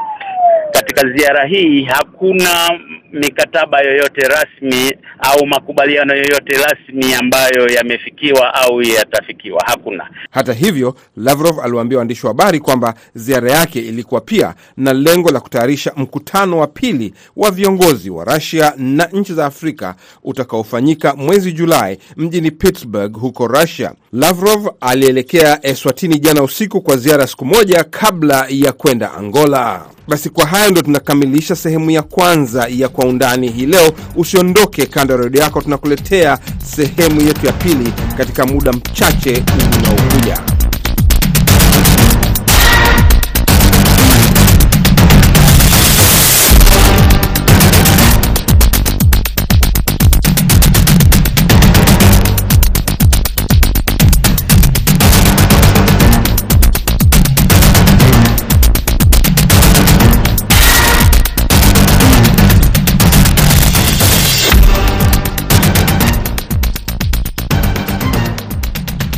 katika 0.71 1.09
ziara 1.09 1.45
hii 1.45 1.83
hakuna 1.83 2.79
mikataba 3.17 3.81
yoyote 3.81 4.21
rasmi 4.21 4.93
au 5.19 5.45
makubaliano 5.47 6.13
yoyote 6.15 6.53
rasmi 6.57 7.13
ambayo 7.13 7.67
yamefikiwa 7.67 8.53
au 8.53 8.81
yatafikiwa. 8.81 9.63
Hakuna. 9.65 10.09
Hata 10.31 10.53
hivyo, 10.53 10.95
Lavrov 11.17 11.59
aliwaambia 11.59 11.97
waandishi 11.97 12.25
wa 12.25 12.29
habari 12.31 12.59
kwamba 12.59 12.93
ziara 13.15 13.51
yake 13.51 13.79
ilikuwa 13.79 14.21
pia 14.21 14.53
na 14.77 14.93
lengo 14.93 15.29
la 15.31 15.39
kutayarisha 15.39 15.91
mkutano 15.97 16.57
wa 16.57 16.67
pili 16.67 17.13
wa 17.35 17.51
viongozi 17.51 18.09
wa 18.09 18.23
Russia 18.25 18.73
na 18.77 19.05
nchi 19.13 19.33
za 19.33 19.45
Afrika 19.45 19.95
utakaofanyika 20.23 21.15
mwezi 21.15 21.51
Julai 21.51 21.97
mjini 22.17 22.51
Pittsburgh 22.51 23.17
huko 23.17 23.47
Russia. 23.47 23.91
Lavrov 24.13 24.67
alielekea 24.81 25.59
Eswatini 25.65 26.19
jana 26.19 26.43
usiku 26.43 26.81
kwa 26.81 26.97
ziara 26.97 27.21
ya 27.21 27.27
siku 27.27 27.45
moja 27.45 27.83
kabla 27.83 28.45
ya 28.49 28.71
kwenda 28.71 29.13
Angola. 29.13 29.85
Basi 30.07 30.29
kwa 30.29 30.45
hayo 30.45 30.71
ndo 30.71 30.81
tunakamilisha 30.81 31.55
sehemu 31.55 31.91
ya 31.91 32.01
kwanza 32.01 32.67
ya 32.69 32.89
Kwa 32.89 33.05
Undani 33.07 33.49
hii 33.51 33.65
leo. 33.65 33.91
Usiondoke 34.15 34.85
kando 34.85 35.13
ya 35.13 35.21
redio 35.21 35.41
yako, 35.41 35.61
tunakuletea 35.61 36.39
sehemu 36.75 37.21
yetu 37.21 37.45
ya 37.45 37.51
pili 37.53 37.93
katika 38.17 38.45
muda 38.45 38.71
mchache 38.71 39.43
unaokuja. 39.79 40.56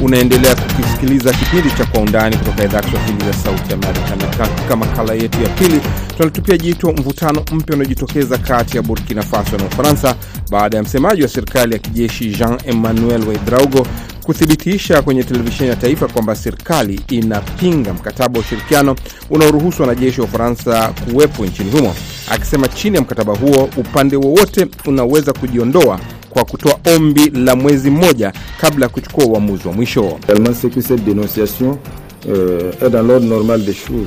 Unaendelea 0.10 0.56
kukisikiliza 0.56 1.34
kipindi 1.34 1.72
cha 1.78 1.86
Kwa 1.86 2.01
Undani 2.01 2.38
kutoka 2.38 2.63
idhaa 2.63 2.82
Kiswahili 2.82 3.28
ya 3.28 3.34
Sauti 3.34 3.74
Amerika, 3.74 4.16
na 4.16 4.28
katika 4.28 4.75
makala 4.75 5.13
yetu 5.13 5.42
ya 5.44 5.50
pili 5.50 5.82
tunalitupia 6.18 6.58
jito 6.58 6.92
mvutano 6.92 7.42
mpya 7.51 7.75
unaojitokeza 7.75 8.38
kati 8.38 8.78
ya 8.78 8.84
Burkina 8.84 9.22
Faso 9.24 9.58
na 9.58 9.66
Ufaransa 9.66 10.16
baada 10.51 10.78
ya 10.78 10.84
msemaji 10.84 11.22
wa 11.22 11.28
serikali 11.28 11.74
ya 11.74 11.80
kijeshi 11.80 12.30
Jean 12.30 12.58
Emmanuel 12.66 13.28
wedraugo 13.28 13.88
kuthibitisha 14.24 15.01
kwenye 15.01 15.24
televisheni 15.24 15.70
ya 15.70 15.75
taifa 15.75 16.08
kwamba 16.08 16.36
serikali 16.36 17.01
inapinga 17.10 17.94
mkataba 17.94 18.39
wa 18.39 18.46
ushirikiano 18.46 18.96
unaoruhusu 19.30 19.82
wanajeshi 19.82 20.22
wa 20.22 20.28
Ufaransa 20.28 20.88
kuwepo 20.88 21.46
nchini 21.46 21.72
humo, 21.72 21.96
akisema 22.32 22.68
chini 22.68 22.96
ya 22.96 23.01
mkataba 23.01 23.36
huo 23.36 23.70
upande 23.78 24.16
wowote 24.16 24.68
unaweza 24.86 25.34
kujiondoa 25.34 26.00
kwa 26.30 26.46
kutoa 26.46 26.80
ombi 26.96 27.30
la 27.30 27.56
mwezi 27.56 27.90
mmoja 27.92 28.34
kabla 28.62 28.86
ya 28.86 28.90
kuchukua 28.90 29.26
uamuzi 29.26 29.68
wa 29.68 29.74
mwisho. 29.74 30.20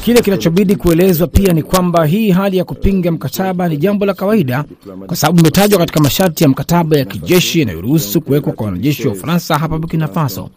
Kile 0.05 0.21
kinachobidi 0.23 0.77
kuelezwa 0.77 1.27
pia 1.27 1.53
ni 1.53 1.63
kwamba 1.63 2.05
hii 2.07 2.31
hali 2.31 2.57
ya 2.57 2.65
kupinga 2.65 3.13
mkataba 3.13 3.69
ni 3.69 3.77
jambo 3.77 4.07
la 4.07 4.15
kawaida, 4.15 4.65
kwa 5.07 5.17
sababu 5.17 5.41
imetajwa 5.41 5.79
katika 5.79 6.01
masharti 6.01 6.43
ya 6.45 6.49
mkataba 6.49 6.97
ya 6.99 7.05
kijeshi 7.05 7.61
yanayoruhusu 7.61 8.21
kuwekwa 8.21 8.53
kwa 8.53 8.67
wanajeshi 8.67 9.07
wa 9.09 9.15
Ufaransa 9.15 9.59
hapa 9.59 9.79
Burkina 9.79 10.09
Faso. 10.09 10.51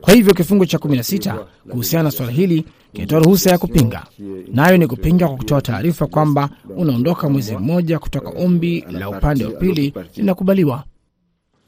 Kwa 0.00 0.14
hivyo 0.14 0.34
kifungu 0.34 0.66
cha 0.66 0.78
16 0.78 1.34
kuhusiana 1.70 2.02
na 2.02 2.10
swala 2.10 2.32
hili 2.32 2.64
kinatoa 2.92 3.18
ruhusa 3.18 3.50
ya 3.50 3.58
kupinga, 3.58 4.02
nayo 4.52 4.76
ni 4.76 4.86
kupinga 4.86 5.26
kwa 5.28 5.36
kutoa 5.36 5.60
taarifa 5.62 6.06
kwamba 6.06 6.48
unaondoka 6.76 7.28
mwezi 7.28 7.56
mmoja 7.56 7.98
kutoka 7.98 8.28
ombi 8.44 8.84
la 8.90 9.08
upande 9.10 9.44
wa 9.44 9.50
pili 9.50 9.94
linakubaliwa. 10.16 10.84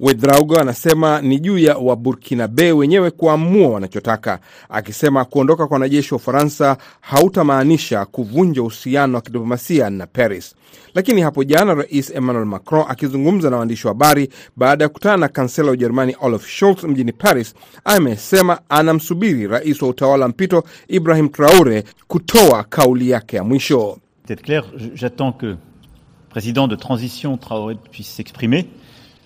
Wedraugo 0.01 0.57
anasema 0.61 1.21
ni 1.21 1.39
juu 1.41 1.59
ya 1.59 1.77
Waburkinabe 1.77 2.73
wenyewe 2.73 3.11
kuamua 3.11 3.69
wanachotaka, 3.69 4.39
akisema 4.69 5.25
kuondoka 5.25 5.67
kwa 5.67 5.75
wanajeshi 5.75 6.15
wa 6.15 6.17
Ufaransa 6.21 6.77
hautamaanisha 7.01 8.05
kuvunja 8.05 8.63
uhusiano 8.63 9.15
wa 9.15 9.21
kidiplomasia 9.21 9.91
na 9.91 10.07
Paris. 10.07 10.55
Lakini 10.95 11.21
hapo 11.23 11.45
jana 11.45 11.75
Rais 11.75 12.11
Emmanuel 12.11 12.45
Macron 12.47 12.85
akizungumza 12.89 13.51
na 13.51 13.57
waandishi 13.57 13.87
wa 13.87 13.93
habari 13.93 14.29
baada 14.57 14.85
ya 14.85 14.89
kukutana 14.89 15.17
na 15.17 15.29
kansela 15.29 15.67
wa 15.69 15.73
Ujerumani 15.75 16.17
Olaf 16.21 16.47
Scholz 16.47 16.85
mjini 16.85 17.13
Paris, 17.13 17.55
amesema 17.85 18.59
anamsubiri 18.69 19.47
rais 19.47 19.83
wa 19.83 19.89
utawala 19.89 20.23
wa 20.25 20.29
mpito 20.29 20.65
Ibrahim 20.89 21.29
Traore 21.29 21.85
kutoa 22.09 22.65
kauli 22.65 23.11
yake 23.11 23.37
ya 23.37 23.45
mwisho. 23.45 23.99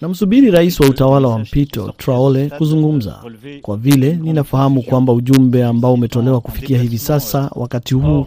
Namsubiri 0.01 0.51
rais 0.51 0.81
wa 0.81 0.89
utawala 0.89 1.29
wa 1.29 1.39
mpito 1.39 1.95
Traore 1.97 2.49
kuzungumza, 2.49 3.19
kwa 3.63 3.77
vile 3.77 4.13
ninafahamu 4.17 4.83
kwamba 4.83 5.13
ujumbe 5.13 5.65
ambao 5.65 5.95
umetolewa 5.95 6.41
kufikia 6.41 6.83
hivi 6.83 6.99
sasa, 6.99 7.51
wakati 7.55 7.95
huu 7.95 8.27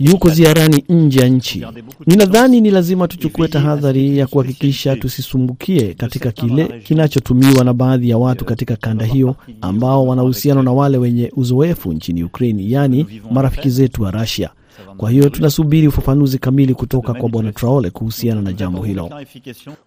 yuko 0.00 0.28
ziarani 0.30 0.84
nje 0.88 1.20
ya 1.20 1.28
nchi. 1.28 1.66
Ninadhani 2.06 2.60
ni 2.60 2.70
lazima 2.70 3.08
tuchukue 3.08 3.48
tahadhari 3.48 4.18
ya 4.18 4.26
kuhakikisha 4.26 4.96
tusisumbukie 4.96 5.94
katika 5.94 6.30
kile 6.32 6.64
kinachotumiwa 6.84 7.64
na 7.64 7.74
baadhi 7.74 8.10
ya 8.10 8.18
watu 8.18 8.44
katika 8.44 8.76
kanda 8.76 9.04
hiyo 9.04 9.36
ambao 9.60 10.06
wana 10.06 10.22
uhusiano 10.22 10.62
na 10.62 10.72
wale 10.72 10.98
wenye 10.98 11.32
uzoefu 11.36 11.92
nchini 11.92 12.24
Ukraini, 12.24 12.72
yaani 12.72 13.06
marafiki 13.30 13.70
zetu 13.70 14.02
wa 14.02 14.10
Russia. 14.10 14.50
Kwa 14.96 15.10
hiyo 15.10 15.28
tunasubiri 15.28 15.88
ufafanuzi 15.88 16.38
kamili 16.38 16.74
kutoka 16.74 17.14
kwa 17.14 17.28
bwana 17.28 17.52
Traore 17.52 17.90
kuhusiana 17.90 18.42
na 18.42 18.52
jambo 18.52 18.82
hilo. 18.82 19.10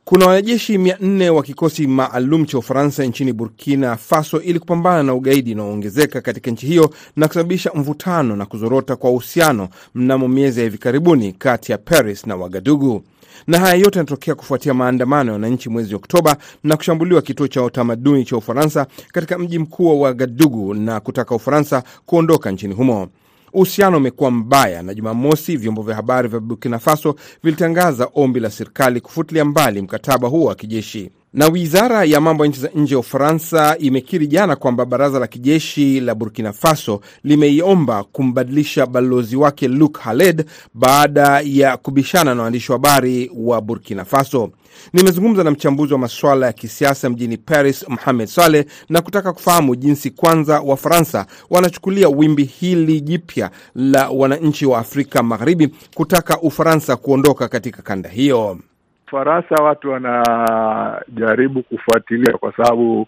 Kuna 0.06 0.26
wanajeshi 0.28 0.78
mia 0.78 0.98
nne 1.02 1.30
wa 1.30 1.44
kikosi 1.44 1.88
maalum 1.88 2.46
cha 2.46 2.58
Ufaransa 2.58 3.04
nchini 3.06 3.34
Burkina 3.34 3.96
Faso 3.98 4.42
ili 4.42 4.60
kupambana 4.60 5.04
na 5.04 5.14
ugaidi 5.14 5.54
unaoongezeka 5.54 6.22
katika 6.22 6.52
nchi 6.52 6.66
hiyo 6.68 6.90
na 7.16 7.28
kusababisha 7.28 7.72
mvutano 7.76 8.36
na 8.36 8.46
kuzorota 8.46 8.96
kwa 8.96 9.10
uhusiano 9.10 9.70
mnamo 9.96 10.28
miezi 10.28 10.60
ya 10.60 10.64
hivi 10.64 10.78
karibuni 10.78 11.34
kati 11.34 11.72
ya 11.72 11.78
Paris 11.78 12.28
na 12.28 12.36
Wagadugu 12.36 13.04
na 13.48 13.60
haya 13.60 13.76
yote 13.76 14.00
yanatokea 14.00 14.36
kufuatia 14.36 14.74
maandamano 14.74 15.30
ya 15.30 15.34
wananchi 15.34 15.70
mwezi 15.70 15.96
Oktoba 15.96 16.38
na 16.64 16.78
kushambuliwa 16.78 17.22
kituo 17.22 17.48
cha 17.48 17.64
utamaduni 17.64 18.26
cha 18.26 18.38
Ufaransa 18.38 18.88
katika 19.14 19.40
mji 19.40 19.60
mkuu 19.60 19.88
wa 19.88 20.08
Wagadugu 20.08 20.74
na 20.74 21.00
kutaka 21.00 21.36
Ufaransa 21.36 21.84
kuondoka 22.06 22.52
nchini 22.52 22.74
humo. 22.74 23.08
Uhusiano 23.56 23.98
umekuwa 23.98 24.32
mbaya 24.32 24.84
na 24.84 24.94
Jumamosi 24.94 25.58
vyombo 25.58 25.82
vya 25.82 25.96
habari 25.96 26.28
vya 26.28 26.40
Burkina 26.40 26.80
Faso 26.80 27.16
vilitangaza 27.44 28.10
ombi 28.16 28.40
la 28.40 28.50
serikali 28.50 29.02
kufutilia 29.02 29.46
mbali 29.46 29.82
mkataba 29.82 30.28
huo 30.28 30.46
wa 30.46 30.56
kijeshi. 30.56 31.12
Na 31.36 31.48
wizara 31.48 32.04
ya 32.06 32.22
mambo 32.22 32.44
ya 32.46 32.50
nchi 32.50 32.60
za 32.60 32.70
nje 32.76 32.94
ya 32.96 33.00
Ufaransa 33.00 33.78
imekiri 33.78 34.28
jana 34.28 34.56
kwamba 34.56 34.86
baraza 34.86 35.20
la 35.20 35.28
kijeshi 35.28 36.00
la 36.00 36.16
Burkina 36.16 36.54
Faso 36.54 37.02
limeiomba 37.24 38.04
kumbadilisha 38.04 38.86
balozi 38.86 39.36
wake 39.36 39.68
Luc 39.68 39.98
Haled 40.00 40.46
baada 40.74 41.42
ya 41.46 41.78
kubishana 41.78 42.36
na 42.36 42.42
waandishi 42.42 42.72
wa 42.72 42.78
habari 42.78 43.32
wa 43.36 43.62
Burkina 43.62 44.06
Faso. 44.06 44.52
Nimezungumza 44.94 45.44
na 45.44 45.52
mchambuzi 45.52 45.94
wa 45.94 46.00
masuala 46.00 46.46
ya 46.46 46.54
kisiasa 46.54 47.10
mjini 47.10 47.38
Paris, 47.38 47.86
Mohamed 47.90 48.28
Saleh, 48.28 48.66
na 48.90 49.02
kutaka 49.02 49.34
kufahamu 49.34 49.76
jinsi 49.76 50.12
kwanza 50.12 50.62
Wafaransa 50.62 51.26
wanachukulia 51.50 52.10
wimbi 52.10 52.44
hili 52.44 53.02
jipya 53.02 53.52
la 53.76 54.10
wananchi 54.10 54.66
wa 54.66 54.80
Afrika 54.80 55.24
Magharibi 55.24 55.70
kutaka 55.96 56.42
Ufaransa 56.42 56.96
kuondoka 56.96 57.48
katika 57.48 57.82
kanda 57.82 58.10
hiyo. 58.10 58.60
Ufaransa 59.08 59.56
watu 59.64 59.92
wanajaribu 59.92 61.64
kufuatilia 61.64 62.38
kwa 62.38 62.54
sababu 62.58 63.08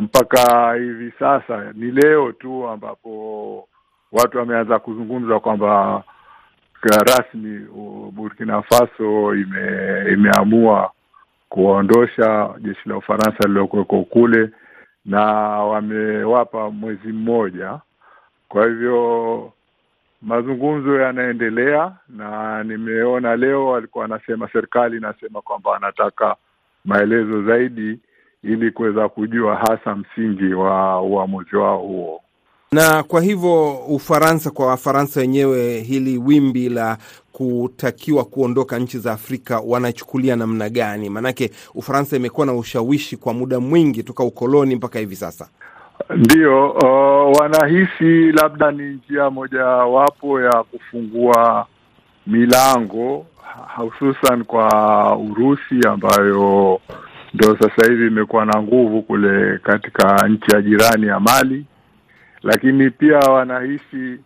mpaka 0.00 0.74
hivi 0.74 1.12
sasa 1.18 1.72
ni 1.74 1.90
leo 1.90 2.32
tu 2.32 2.68
ambapo 2.68 3.68
watu 4.12 4.38
wameanza 4.38 4.78
kuzungumza 4.78 5.40
kwamba 5.40 6.02
rasmi 6.82 7.66
Burkina 8.12 8.62
Faso 8.62 9.34
ime, 9.34 10.04
imeamua 10.12 10.90
kuondosha 11.48 12.50
jeshi 12.58 12.88
la 12.88 12.96
Ufaransa 12.96 13.38
lililokuweko 13.48 14.02
kule 14.02 14.50
na 15.04 15.22
wamewapa 15.64 16.70
mwezi 16.70 17.08
mmoja. 17.08 17.78
Kwa 18.48 18.66
hivyo 18.66 19.52
mazungumzo 20.24 21.00
yanaendelea, 21.00 21.92
na 22.08 22.64
nimeona 22.64 23.36
leo 23.36 23.66
walikuwa 23.66 24.04
anasema 24.04 24.48
serikali 24.52 24.96
inasema 24.96 25.42
kwamba 25.42 25.70
wanataka 25.70 26.36
maelezo 26.84 27.42
zaidi 27.42 27.98
ili 28.42 28.70
kuweza 28.70 29.08
kujua 29.08 29.56
hasa 29.56 29.96
msingi 29.96 30.54
wa 30.54 31.02
uamuzi 31.02 31.56
wao 31.56 31.78
huo 31.78 32.20
na 32.74 33.02
kwa 33.02 33.20
hivyo 33.22 33.72
Ufaransa, 33.76 34.50
kwa 34.50 34.66
Wafaransa 34.66 35.20
wenyewe, 35.20 35.80
hili 35.80 36.18
wimbi 36.18 36.68
la 36.68 36.98
kutakiwa 37.32 38.24
kuondoka 38.24 38.78
nchi 38.78 38.98
za 38.98 39.12
Afrika 39.12 39.60
wanachukulia 39.60 40.36
namna 40.36 40.68
gani? 40.70 41.10
Maanake 41.10 41.50
Ufaransa 41.74 42.16
imekuwa 42.16 42.46
na 42.46 42.54
ushawishi 42.54 43.16
kwa 43.16 43.34
muda 43.34 43.60
mwingi 43.60 44.02
toka 44.02 44.24
ukoloni 44.24 44.76
mpaka 44.76 44.98
hivi 44.98 45.16
sasa. 45.16 45.48
Ndiyo, 46.10 46.70
uh, 46.70 47.36
wanahisi 47.40 48.32
labda 48.32 48.70
ni 48.70 48.82
njia 48.82 49.30
mojawapo 49.30 50.40
ya 50.40 50.62
kufungua 50.62 51.66
milango 52.26 53.26
hususan 53.76 54.44
kwa 54.44 55.16
Urusi 55.16 55.80
ambayo 55.88 56.80
ndo 57.34 57.56
sasa 57.56 57.90
hivi 57.90 58.06
imekuwa 58.06 58.44
na 58.46 58.62
nguvu 58.62 59.02
kule 59.02 59.58
katika 59.58 60.28
nchi 60.28 60.50
ya 60.54 60.62
jirani 60.62 61.06
ya 61.06 61.20
Mali. 61.20 61.64
Lakini 62.42 62.90
pia 62.90 63.18
wanahisi 63.18 64.18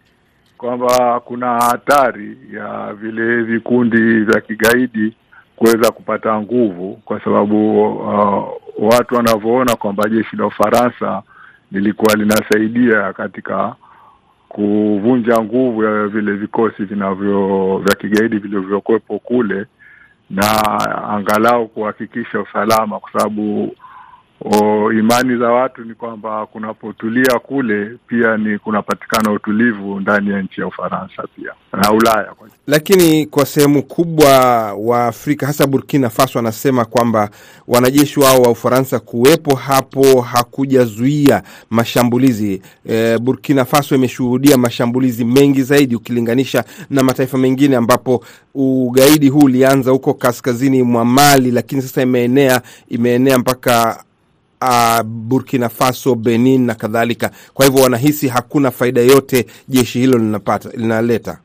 kwamba 0.58 1.20
kuna 1.20 1.60
hatari 1.60 2.36
ya 2.52 2.94
vile 2.94 3.42
vikundi 3.42 4.20
vya 4.20 4.40
kigaidi 4.40 5.16
kuweza 5.56 5.90
kupata 5.90 6.40
nguvu, 6.40 7.00
kwa 7.04 7.20
sababu 7.24 7.86
uh, 7.94 8.48
watu 8.78 9.14
wanavyoona 9.14 9.76
kwamba 9.76 10.08
jeshi 10.08 10.36
la 10.36 10.46
Ufaransa 10.46 11.22
lilikuwa 11.72 12.14
linasaidia 12.14 13.12
katika 13.12 13.74
kuvunja 14.48 15.40
nguvu 15.42 15.85
ya 15.85 16.07
vile 16.09 16.33
vikosi 16.33 16.85
vinavyo 16.85 17.78
vya 17.78 17.94
kigaidi 17.96 18.38
vilivyokuwepo 18.38 19.18
kule, 19.18 19.66
na 20.31 20.44
angalau 21.09 21.68
kuhakikisha 21.68 22.40
usalama, 22.40 23.00
kwa 23.00 23.12
sababu 23.12 23.76
O, 24.44 24.92
imani 24.92 25.37
za 25.38 25.48
watu 25.51 25.85
ni 25.85 25.94
kwamba 25.94 26.46
kunapotulia 26.46 27.38
kule 27.38 27.90
pia 28.07 28.37
ni 28.37 28.59
kunapatikana 28.59 29.33
utulivu 29.33 30.01
ndani 30.01 30.31
ya 30.31 30.42
nchi 30.42 30.61
ya 30.61 30.66
Ufaransa 30.66 31.22
pia 31.37 31.53
na 31.72 31.92
Ulaya. 31.92 32.33
Lakini 32.66 33.27
kwa 33.27 33.46
sehemu 33.46 33.83
kubwa 33.83 34.29
wa 34.74 35.07
Afrika 35.07 35.46
hasa 35.46 35.66
Burkina 35.66 36.11
Faso 36.11 36.38
wanasema 36.38 36.85
kwamba 36.85 37.31
wanajeshi 37.68 38.20
wao 38.20 38.42
wa 38.42 38.51
Ufaransa 38.51 38.98
kuwepo 39.01 39.55
hapo 39.57 40.20
hakujazuia 40.20 41.42
mashambulizi. 41.70 42.62
E, 42.88 43.18
Burkina 43.18 43.64
Faso 43.64 43.94
imeshuhudia 43.94 44.57
mashambulizi 44.57 45.24
mengi 45.24 45.62
zaidi 45.62 45.96
ukilinganisha 45.96 46.64
na 46.90 47.03
mataifa 47.03 47.38
mengine 47.38 47.77
ambapo 47.77 48.24
ugaidi 48.55 49.29
huu 49.29 49.38
ulianza 49.44 49.90
huko 49.90 50.14
kaskazini 50.14 50.83
mwa 50.83 51.05
Mali, 51.05 51.51
lakini 51.51 51.83
sasa 51.83 52.03
imeenea 52.03 52.61
imeenea 52.88 53.38
mpaka 53.38 54.05
uh, 54.62 55.03
Burkina 55.03 55.68
Faso, 55.68 56.14
Benin 56.14 56.66
na 56.66 56.75
kadhalika. 56.75 57.31
Kwa 57.55 57.66
hivyo 57.66 57.83
wanahisi 57.83 58.29
hakuna 58.29 58.71
faida 58.71 59.01
yote 59.01 59.47
jeshi 59.68 59.99
hilo 59.99 60.18
linapata 60.18 60.68
linaleta. 60.77 61.38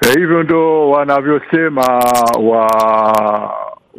Eh, 0.00 0.14
hivyo 0.16 0.42
ndo 0.42 0.90
wanavyosema 0.90 1.82
wa 2.40 2.66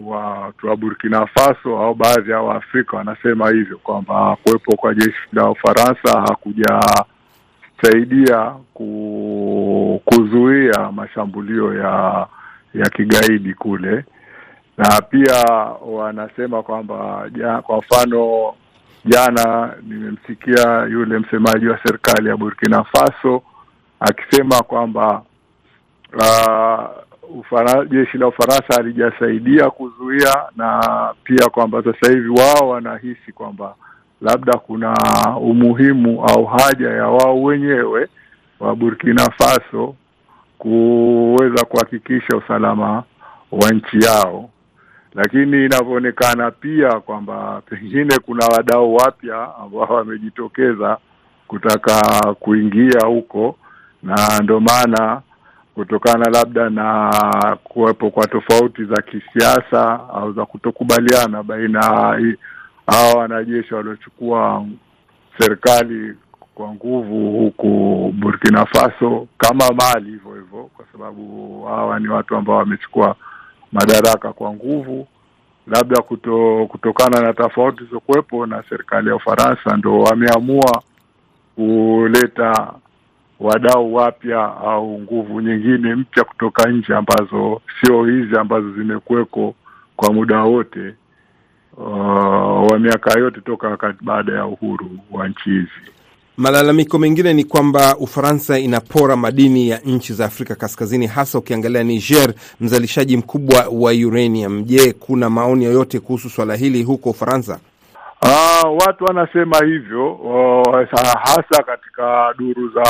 watu 0.05 0.67
wa 0.67 0.75
Burkina 0.77 1.27
Faso 1.27 1.77
au 1.77 1.93
baadhi 1.95 2.31
ya 2.31 2.41
Waafrika 2.41 2.97
wanasema 2.97 3.49
hivyo 3.51 3.77
kwamba 3.77 4.37
kuwepo 4.43 4.75
kwa 4.75 4.93
jeshi 4.95 5.17
la 5.33 5.49
Ufaransa 5.49 6.21
hakujasaidia 6.27 8.51
ku, 8.73 10.01
kuzuia 10.05 10.91
mashambulio 10.91 11.73
ya 11.73 12.27
ya 12.73 12.89
kigaidi 12.89 13.53
kule, 13.53 14.05
na 14.77 15.01
pia 15.01 15.43
wanasema 15.85 16.63
kwamba 16.63 17.29
ja, 17.37 17.61
kwa 17.61 17.77
mfano 17.77 18.53
jana 19.05 19.73
nimemsikia 19.83 20.87
yule 20.91 21.19
msemaji 21.19 21.67
wa 21.67 21.79
serikali 21.85 22.29
ya 22.29 22.37
Burkina 22.37 22.83
Faso 22.83 23.41
akisema 23.99 24.61
kwamba 24.63 25.21
uh, 26.13 27.89
jeshi 27.89 28.17
la 28.17 28.27
Ufaransa 28.27 28.73
halijasaidia 28.75 29.69
kuzuia 29.69 30.35
na 30.55 30.79
pia 31.23 31.49
kwamba 31.49 31.83
sasa 31.83 32.11
hivi 32.11 32.29
wao 32.29 32.69
wanahisi 32.69 33.31
kwamba 33.31 33.75
labda 34.21 34.57
kuna 34.57 34.93
umuhimu 35.41 36.25
au 36.25 36.45
haja 36.45 36.89
ya 36.89 37.07
wao 37.07 37.43
wenyewe 37.43 38.07
wa 38.59 38.75
Burkina 38.75 39.31
Faso 39.31 39.95
kuweza 40.57 41.65
kuhakikisha 41.65 42.37
usalama 42.37 43.03
wa 43.51 43.69
nchi 43.71 43.99
yao, 44.05 44.49
lakini 45.15 45.65
inavyoonekana 45.65 46.51
pia 46.51 46.99
kwamba 46.99 47.61
pengine 47.69 48.17
kuna 48.25 48.45
wadau 48.45 48.95
wapya 48.95 49.55
ambao 49.63 49.81
wamejitokeza 49.95 50.97
kutaka 51.47 52.01
kuingia 52.39 52.99
huko, 53.05 53.55
na 54.03 54.39
ndio 54.43 54.59
maana 54.59 55.21
kutokana 55.75 56.25
labda 56.29 56.69
na 56.69 57.11
kuwepo 57.63 58.09
kwa 58.11 58.27
tofauti 58.27 58.83
za 58.85 59.01
kisiasa 59.01 59.99
au 60.13 60.33
za 60.33 60.45
kutokubaliana 60.45 61.43
baina 61.43 61.81
hawa 62.87 63.13
wanajeshi 63.17 63.73
waliochukua 63.73 64.65
serikali 65.37 66.13
kwa 66.55 66.73
nguvu 66.73 67.31
huku 67.31 67.69
Burkina 68.19 68.65
Faso 68.65 69.27
kama 69.37 69.65
Mali 69.71 70.09
hivyo 70.11 70.33
hivyo, 70.35 70.69
kwa 70.75 70.85
sababu 70.91 71.63
hawa 71.65 71.99
ni 71.99 72.07
watu 72.07 72.35
ambao 72.35 72.55
wamechukua 72.57 73.15
madaraka 73.75 74.33
kwa 74.33 74.53
nguvu, 74.53 75.07
labda 75.67 76.01
kuto, 76.01 76.65
kutokana 76.69 77.21
na 77.21 77.33
tofauti 77.33 77.77
zilizokuwepo 77.77 78.45
na 78.45 78.63
serikali 78.69 79.09
ya 79.09 79.15
Ufaransa, 79.15 79.77
ndo 79.77 79.99
wameamua 79.99 80.81
kuleta 81.55 82.73
wadau 83.39 83.93
wapya 83.95 84.39
au 84.43 84.99
nguvu 84.99 85.41
nyingine 85.41 85.95
mpya 85.95 86.23
kutoka 86.23 86.69
nje 86.71 86.95
ambazo 86.95 87.61
sio 87.81 88.05
hizi 88.05 88.37
ambazo 88.37 88.71
zimekuweko 88.73 89.55
kwa 89.95 90.13
muda 90.13 90.41
wote 90.43 90.95
uh, 91.77 92.71
wa 92.71 92.79
miaka 92.79 93.19
yote 93.19 93.41
toka 93.41 93.93
baada 94.01 94.33
ya 94.33 94.45
uhuru 94.45 94.89
wa 95.11 95.27
nchi 95.27 95.49
hizi. 95.49 95.91
Malalamiko 96.37 96.99
mengine 96.99 97.33
ni 97.33 97.43
kwamba 97.43 97.97
Ufaransa 97.97 98.59
inapora 98.59 99.15
madini 99.15 99.69
ya 99.69 99.77
nchi 99.85 100.13
za 100.13 100.25
Afrika 100.25 100.55
Kaskazini, 100.55 101.07
hasa 101.07 101.37
ukiangalia 101.39 101.83
Niger, 101.83 102.33
mzalishaji 102.59 103.17
mkubwa 103.17 103.65
wa 103.71 103.91
uranium. 103.91 104.63
Je, 104.63 104.93
kuna 104.93 105.29
maoni 105.29 105.65
yoyote 105.65 105.99
kuhusu 105.99 106.29
swala 106.29 106.55
hili 106.55 106.83
huko 106.83 107.09
Ufaransa? 107.09 107.59
Ah, 108.21 108.67
watu 108.67 109.03
wanasema 109.05 109.57
hivyo 109.65 110.13
uh, 110.13 110.75
hasa 111.23 111.63
katika 111.63 112.33
duru 112.37 112.69
za 112.69 112.83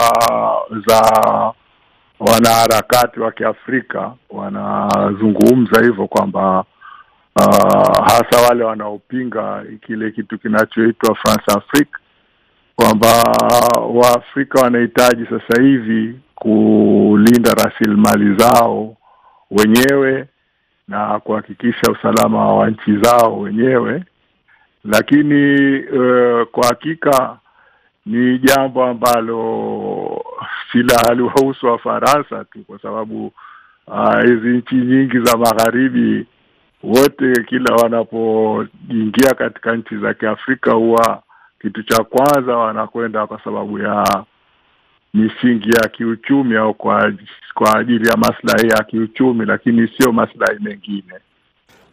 za 0.88 1.02
wanaharakati 2.20 3.20
wa 3.20 3.32
Kiafrika 3.32 4.14
wanazungumza 4.30 5.82
hivyo 5.82 6.08
kwamba 6.08 6.64
uh, 7.40 8.06
hasa 8.06 8.42
wale 8.50 8.64
wanaopinga 8.64 9.64
kile 9.88 10.12
kitu 10.12 10.38
kinachoitwa 10.40 11.16
France 11.16 11.44
Afrique 11.58 11.92
kwamba 12.76 13.08
Waafrika 13.94 14.62
wanahitaji 14.62 15.26
sasa 15.26 15.62
hivi 15.62 16.20
kulinda 16.36 17.54
rasilimali 17.54 18.36
zao 18.36 18.96
wenyewe 19.52 20.26
na 20.88 21.20
kuhakikisha 21.20 21.92
usalama 21.92 22.54
wa 22.54 22.70
nchi 22.70 22.98
zao 22.98 23.40
wenyewe. 23.40 24.04
Lakini 24.84 25.80
uh, 25.80 26.48
kwa 26.52 26.68
hakika 26.68 27.38
ni 28.06 28.40
jambo 28.40 28.84
ambalo 28.84 30.26
sila 30.72 30.96
haliwahusu 31.08 31.66
Wafaransa 31.68 32.46
tu, 32.46 32.60
kwa 32.68 32.80
sababu 32.80 33.32
hizi 34.26 34.50
uh, 34.50 34.56
nchi 34.58 34.76
nyingi 34.76 35.20
za 35.20 35.38
magharibi 35.38 36.26
wote 36.84 37.44
kila 37.48 37.76
wanapoingia 37.76 39.34
katika 39.38 39.76
nchi 39.76 39.98
za 39.98 40.14
Kiafrika 40.14 40.72
huwa 40.72 41.22
kitu 41.66 41.84
cha 41.84 42.04
kwanza 42.04 42.58
wanakwenda 42.58 43.28
kwa 43.28 43.42
sababu 43.44 43.80
ya 43.80 44.24
misingi 45.14 45.70
ya 45.70 45.90
kiuchumi 45.90 46.56
au 46.56 46.74
kwa 46.74 47.76
ajili 47.78 48.08
ya 48.08 48.18
maslahi 48.18 48.68
ya 48.68 48.84
kiuchumi, 48.84 49.46
lakini 49.46 49.88
sio 49.88 50.12
maslahi 50.12 50.60
mengine. 50.64 51.14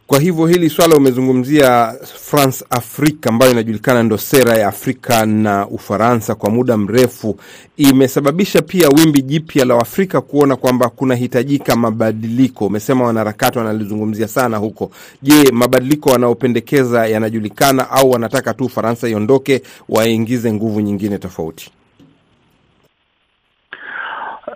Kwa 0.07 0.19
hivyo 0.19 0.45
hili 0.45 0.69
swala 0.69 0.95
umezungumzia 0.95 1.93
France 2.03 2.65
Afrique 2.69 3.29
ambayo 3.29 3.51
inajulikana 3.51 4.03
ndo 4.03 4.17
sera 4.17 4.57
ya 4.57 4.67
Afrika 4.67 5.25
na 5.25 5.67
Ufaransa 5.67 6.35
kwa 6.35 6.49
muda 6.49 6.77
mrefu, 6.77 7.39
imesababisha 7.77 8.61
pia 8.61 8.89
wimbi 8.89 9.21
jipya 9.21 9.65
la 9.65 9.75
Afrika 9.79 10.21
kuona 10.21 10.55
kwamba 10.55 10.89
kunahitajika 10.89 11.75
mabadiliko. 11.75 12.65
Umesema 12.65 13.05
wanaharakati 13.05 13.57
wanalizungumzia 13.57 14.27
sana 14.27 14.57
huko. 14.57 14.91
Je, 15.21 15.51
mabadiliko 15.51 16.09
wanaopendekeza 16.09 17.07
yanajulikana 17.07 17.89
au 17.91 18.11
wanataka 18.11 18.53
tu 18.53 18.65
Ufaransa 18.65 19.07
iondoke 19.09 19.61
waingize 19.89 20.53
nguvu 20.53 20.81
nyingine 20.81 21.17
tofauti? 21.17 21.71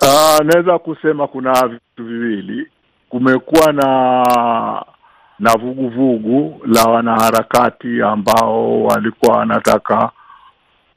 Uh, 0.01 0.39
naweza 0.45 0.79
kusema 0.79 1.27
kuna 1.27 1.67
vitu 1.67 2.03
viwili. 2.05 2.67
Kumekuwa 3.09 3.71
na 3.73 3.95
na 5.39 5.53
vuguvugu 5.55 6.61
la 6.65 6.83
wanaharakati 6.83 8.01
ambao 8.01 8.83
walikuwa 8.83 9.37
wanataka 9.37 10.11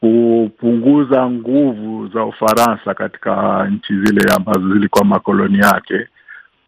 kupunguza 0.00 1.30
nguvu 1.30 2.08
za 2.08 2.24
Ufaransa 2.24 2.94
katika 2.94 3.64
nchi 3.70 3.92
zile 4.04 4.34
ambazo 4.36 4.72
zilikuwa 4.72 5.04
makoloni 5.04 5.58
yake. 5.58 6.08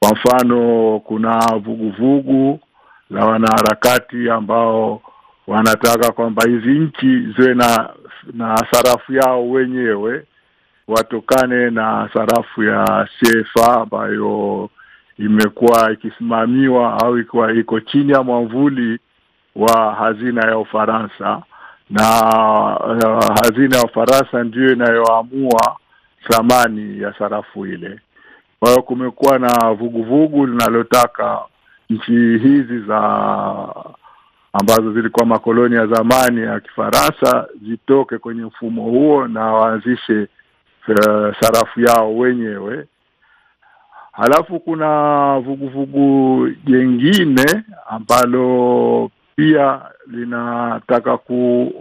Kwa 0.00 0.12
mfano, 0.12 1.00
kuna 1.04 1.38
vuguvugu 1.64 2.60
la 3.10 3.24
wanaharakati 3.26 4.30
ambao 4.30 5.02
wanataka 5.46 6.12
kwamba 6.12 6.42
hizi 6.48 6.78
nchi 6.78 7.20
ziwe 7.36 7.54
na 7.54 7.88
na 8.32 8.56
sarafu 8.70 9.12
yao 9.12 9.50
wenyewe, 9.50 10.24
watokane 10.88 11.70
na 11.70 12.10
sarafu 12.14 12.62
ya 12.62 13.08
CFA 13.20 13.80
ambayo 13.80 14.70
imekuwa 15.24 15.92
ikisimamiwa 15.92 17.00
au 17.02 17.18
ikiwa 17.18 17.52
iko 17.52 17.80
chini 17.80 18.12
ya 18.12 18.22
mwamvuli 18.22 18.98
wa 19.56 19.94
hazina 19.94 20.48
ya 20.50 20.58
Ufaransa 20.58 21.42
na 21.90 22.04
uh, 22.78 23.36
hazina 23.42 23.76
ya 23.76 23.82
Ufaransa 23.84 24.44
ndiyo 24.44 24.72
inayoamua 24.72 25.76
thamani 26.28 27.02
ya 27.02 27.14
sarafu 27.18 27.66
ile. 27.66 28.00
Kwa 28.60 28.68
hiyo 28.70 28.82
kumekuwa 28.82 29.38
na 29.38 29.72
vuguvugu 29.72 30.46
linalotaka 30.46 31.38
nchi 31.90 32.12
hizi 32.38 32.78
za 32.80 32.98
ambazo 34.52 34.92
zilikuwa 34.92 35.26
makoloni 35.26 35.74
ya 35.74 35.86
zamani 35.86 36.40
ya 36.40 36.60
Kifaransa 36.60 37.46
zitoke 37.68 38.18
kwenye 38.18 38.44
mfumo 38.44 38.82
huo 38.82 39.28
na 39.28 39.44
waanzishe 39.52 40.28
uh, 40.88 41.34
sarafu 41.40 41.80
yao 41.80 42.16
wenyewe. 42.18 42.86
Halafu 44.12 44.60
kuna 44.60 45.38
vuguvugu 45.40 46.48
jengine 46.64 47.62
ambalo 47.90 49.10
pia 49.36 49.80
linataka 50.06 51.16
ku, 51.18 51.72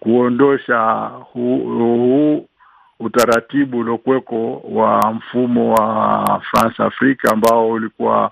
kuondosha 0.00 1.10
huu 1.32 1.58
hu, 1.58 2.48
utaratibu 3.00 3.78
uliokuweko 3.78 4.62
wa 4.70 5.12
mfumo 5.12 5.74
wa 5.74 6.40
France 6.50 6.82
Africa 6.82 7.24
ambao 7.32 7.70
ulikuwa 7.70 8.30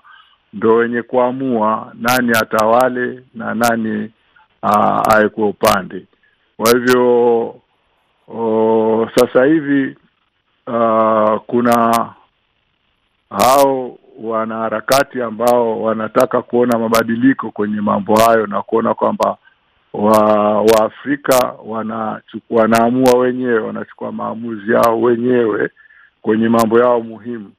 ndo 0.53 0.75
wenye 0.75 1.01
kuamua 1.01 1.91
nani 1.93 2.31
atawale 2.31 3.23
na 3.35 3.53
nani 3.55 4.11
awe 4.61 5.29
upande. 5.49 6.05
Kwa 6.57 6.71
hivyo 6.71 7.55
sasa 9.15 9.45
hivi 9.45 9.95
uh, 10.67 11.39
kuna 11.47 11.91
hao 13.37 13.97
wanaharakati 14.21 15.21
ambao 15.21 15.81
wanataka 15.81 16.41
kuona 16.41 16.79
mabadiliko 16.79 17.51
kwenye 17.51 17.81
mambo 17.81 18.15
hayo 18.15 18.47
na 18.47 18.61
kuona 18.61 18.93
kwamba 18.93 19.37
wa 19.93 20.61
Waafrika 20.61 21.53
wanachukua 21.65 22.61
wanaamua 22.61 23.19
wenyewe, 23.19 23.59
wanachukua 23.59 24.11
maamuzi 24.11 24.71
yao 24.71 25.01
wenyewe 25.01 25.69
kwenye 26.21 26.49
mambo 26.49 26.79
yao 26.79 27.01
muhimu 27.01 27.51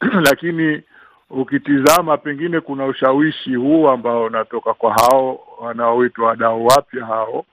lakini 0.30 0.82
ukitizama 1.30 2.16
pengine 2.16 2.60
kuna 2.60 2.86
ushawishi 2.86 3.54
huu 3.54 3.88
ambao 3.88 4.24
unatoka 4.24 4.74
kwa 4.74 4.92
hao 4.94 5.40
wanaoitwa 5.60 6.26
wadau 6.26 6.66
wapya 6.66 7.06
hao. 7.06 7.44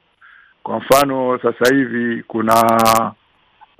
Kwa 0.63 0.77
mfano 0.77 1.39
sasa 1.41 1.75
hivi 1.75 2.23
kuna 2.27 2.53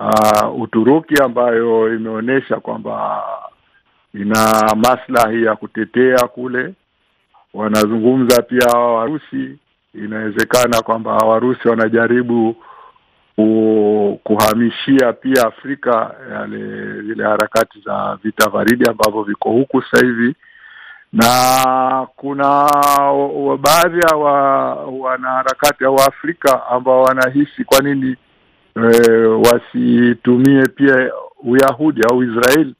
uh, 0.00 0.60
Uturuki 0.60 1.22
ambayo 1.22 1.94
imeonyesha 1.94 2.56
kwamba 2.60 3.22
ina 4.14 4.74
maslahi 4.76 5.44
ya 5.44 5.56
kutetea 5.56 6.18
kule. 6.28 6.74
Wanazungumza 7.54 8.42
pia 8.42 8.66
hawa 8.72 8.94
Warusi, 8.94 9.58
inawezekana 9.94 10.80
kwamba 10.82 11.12
Warusi 11.12 11.68
wanajaribu 11.68 12.56
kuhamishia 14.24 15.12
pia 15.12 15.46
Afrika 15.46 16.14
yale 16.32 16.58
zile 17.02 17.24
harakati 17.24 17.80
za 17.80 18.18
vita 18.24 18.50
baridi 18.50 18.84
ambavyo 18.90 19.22
viko 19.22 19.50
huku 19.50 19.82
sasa 19.82 20.06
hivi, 20.06 20.34
na 21.12 22.06
kuna 22.16 22.68
baadhi 23.60 23.98
ya 24.10 24.16
wa, 24.16 24.74
wanaharakati 24.74 25.84
au 25.84 25.94
Waafrika 25.94 26.66
ambao 26.66 27.02
wanahisi 27.02 27.64
kwa 27.64 27.80
nini 27.80 28.16
e, 28.76 29.10
wasitumie 29.24 30.62
pia 30.66 31.10
Uyahudi 31.44 32.00
au 32.10 32.22
Israeli 32.22 32.74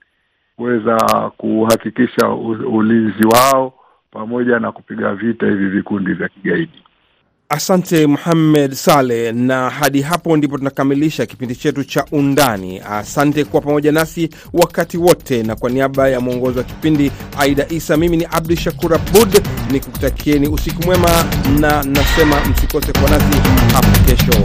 kuweza 0.56 0.96
kuhakikisha 1.36 2.28
ulinzi 2.72 3.26
wao 3.26 3.72
pamoja 4.10 4.58
na 4.58 4.72
kupiga 4.72 5.14
vita 5.14 5.46
hivi 5.46 5.68
vikundi 5.68 6.14
vya 6.14 6.28
kigaidi. 6.28 6.82
Asante 7.48 8.06
Muhammed 8.06 8.72
Saleh, 8.72 9.34
na 9.34 9.70
hadi 9.70 10.02
hapo 10.02 10.36
ndipo 10.36 10.58
tunakamilisha 10.58 11.26
kipindi 11.26 11.56
chetu 11.56 11.84
cha 11.84 12.04
Undani. 12.12 12.80
Asante 12.80 13.44
kuwa 13.44 13.62
pamoja 13.62 13.92
nasi 13.92 14.30
wakati 14.52 14.98
wote, 14.98 15.42
na 15.42 15.56
kwa 15.56 15.70
niaba 15.70 16.08
ya 16.08 16.20
mwongozi 16.20 16.58
wa 16.58 16.64
kipindi 16.64 17.12
Aida 17.38 17.66
Isa, 17.68 17.96
mimi 17.96 18.16
ni 18.16 18.24
Abdu 18.30 18.56
Shakur 18.56 18.94
Abud 18.94 19.46
ni 19.72 19.80
kukutakieni 19.80 20.48
usiku 20.48 20.82
mwema, 20.82 21.08
na 21.60 21.82
nasema 21.82 22.36
msikose 22.50 22.92
kwa 22.92 23.10
nasi 23.10 23.38
hapo 23.74 24.04
kesho. 24.06 24.42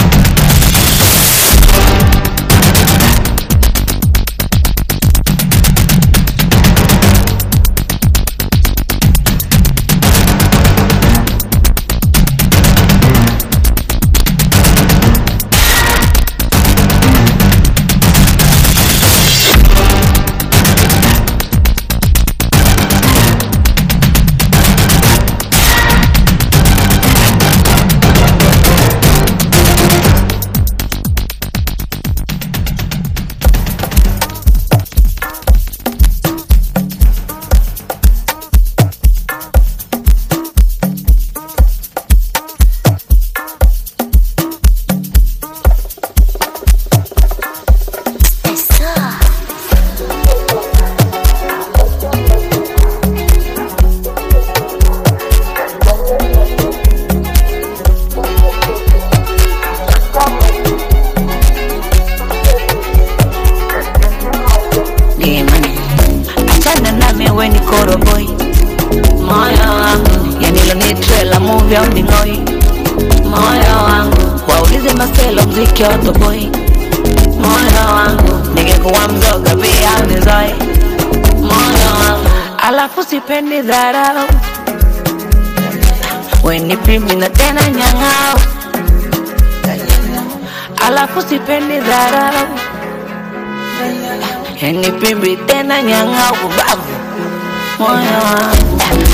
Moyo. 97.79 98.19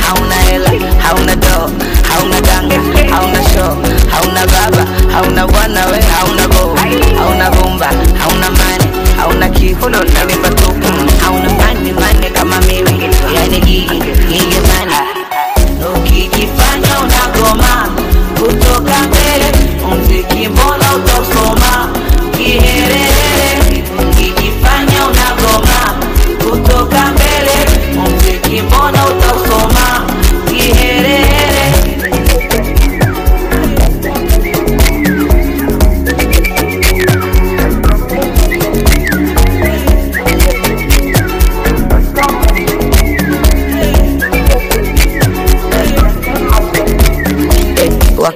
Hauna 0.07 0.35
hela, 0.35 0.69
hauna 1.03 1.35
doo, 1.35 1.69
hauna 2.09 2.41
danga, 2.41 2.75
hauna 3.15 3.43
show, 3.53 3.75
hauna 4.11 4.45
baba, 4.47 4.85
hauna 5.13 5.47
bwana 5.47 5.85
we, 5.87 5.99
hauna 6.01 6.47
bo, 6.47 6.75
hauna 7.17 7.49
bumba 7.51 7.87
hauna 8.19 8.49
mane, 8.49 8.87
hauna 9.17 9.49
kihulo 9.49 10.03
na 10.03 10.25
mipatupu, 10.25 10.87
hauna 11.25 11.49
mani 11.53 11.93
mane 11.93 12.29
kama 12.29 12.61
mimi, 12.61 13.09
yani 13.35 13.59
gigi 13.59 13.99
gigi 14.29 14.59
mane. 14.67 15.12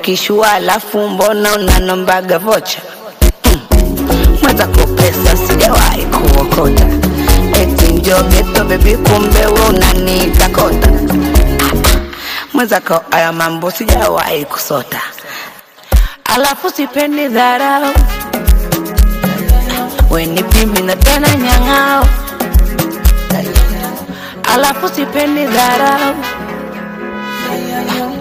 Wakishua 0.08 0.52
alafu 0.52 1.10
mbona 1.10 1.54
unanombaga 1.56 2.40
vocha? 2.40 2.80
Hmm. 3.44 3.98
mwenzako 4.44 4.88
pesa 4.88 5.38
sijawahi 5.48 6.02
kuokota. 6.06 6.86
Eti 7.62 7.94
njogeto 7.94 8.64
bebi 8.64 8.98
kumbe 8.98 9.46
we 9.46 9.62
unanitakota 9.70 10.90
mwenzako 12.54 13.04
aya 13.12 13.32
mambo 13.34 13.72
sijawahi 13.72 14.46
kusota. 14.46 15.02
Alafu 16.36 16.70
sipendi 16.72 17.28
dharau. 17.28 17.94
Weni 20.10 20.44
pimbi 20.44 20.82
na 20.82 20.96
tena 20.96 21.36
nyang'ao. 21.36 22.06
Alafu 24.54 24.90
sipendi 24.90 25.46
dharau 25.46 26.16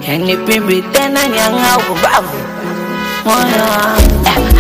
yani 0.09 0.37
pimbi 0.37 0.83
tena 0.83 1.29
nyanga 1.29 1.79
ubavu 1.93 2.39
moyo 3.25 3.65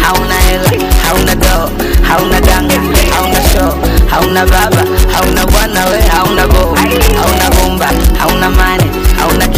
hauna 0.02 0.34
hela 0.34 0.70
hauna 1.06 1.34
doo 1.34 1.70
hauna 2.08 2.40
danga 2.40 2.74
hauna 3.14 3.40
show 3.52 3.72
hauna 4.10 4.46
baba 4.46 4.84
hauna 5.14 5.46
bwana 5.46 5.86
we 5.86 6.00
hauna 6.00 6.46
go 6.46 6.76
hauna 7.18 7.50
bumba 7.50 7.86
hauna 8.18 8.50
mane 8.50 8.84
hauna 9.20 9.48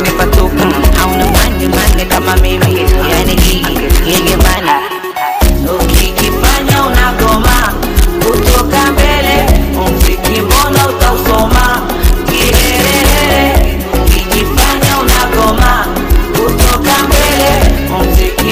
mipatupu 0.00 0.64
hauna 0.98 1.24
mane 1.26 1.68
mane 1.68 2.04
kama 2.04 2.36
mimi 2.36 2.80
yani 3.10 3.36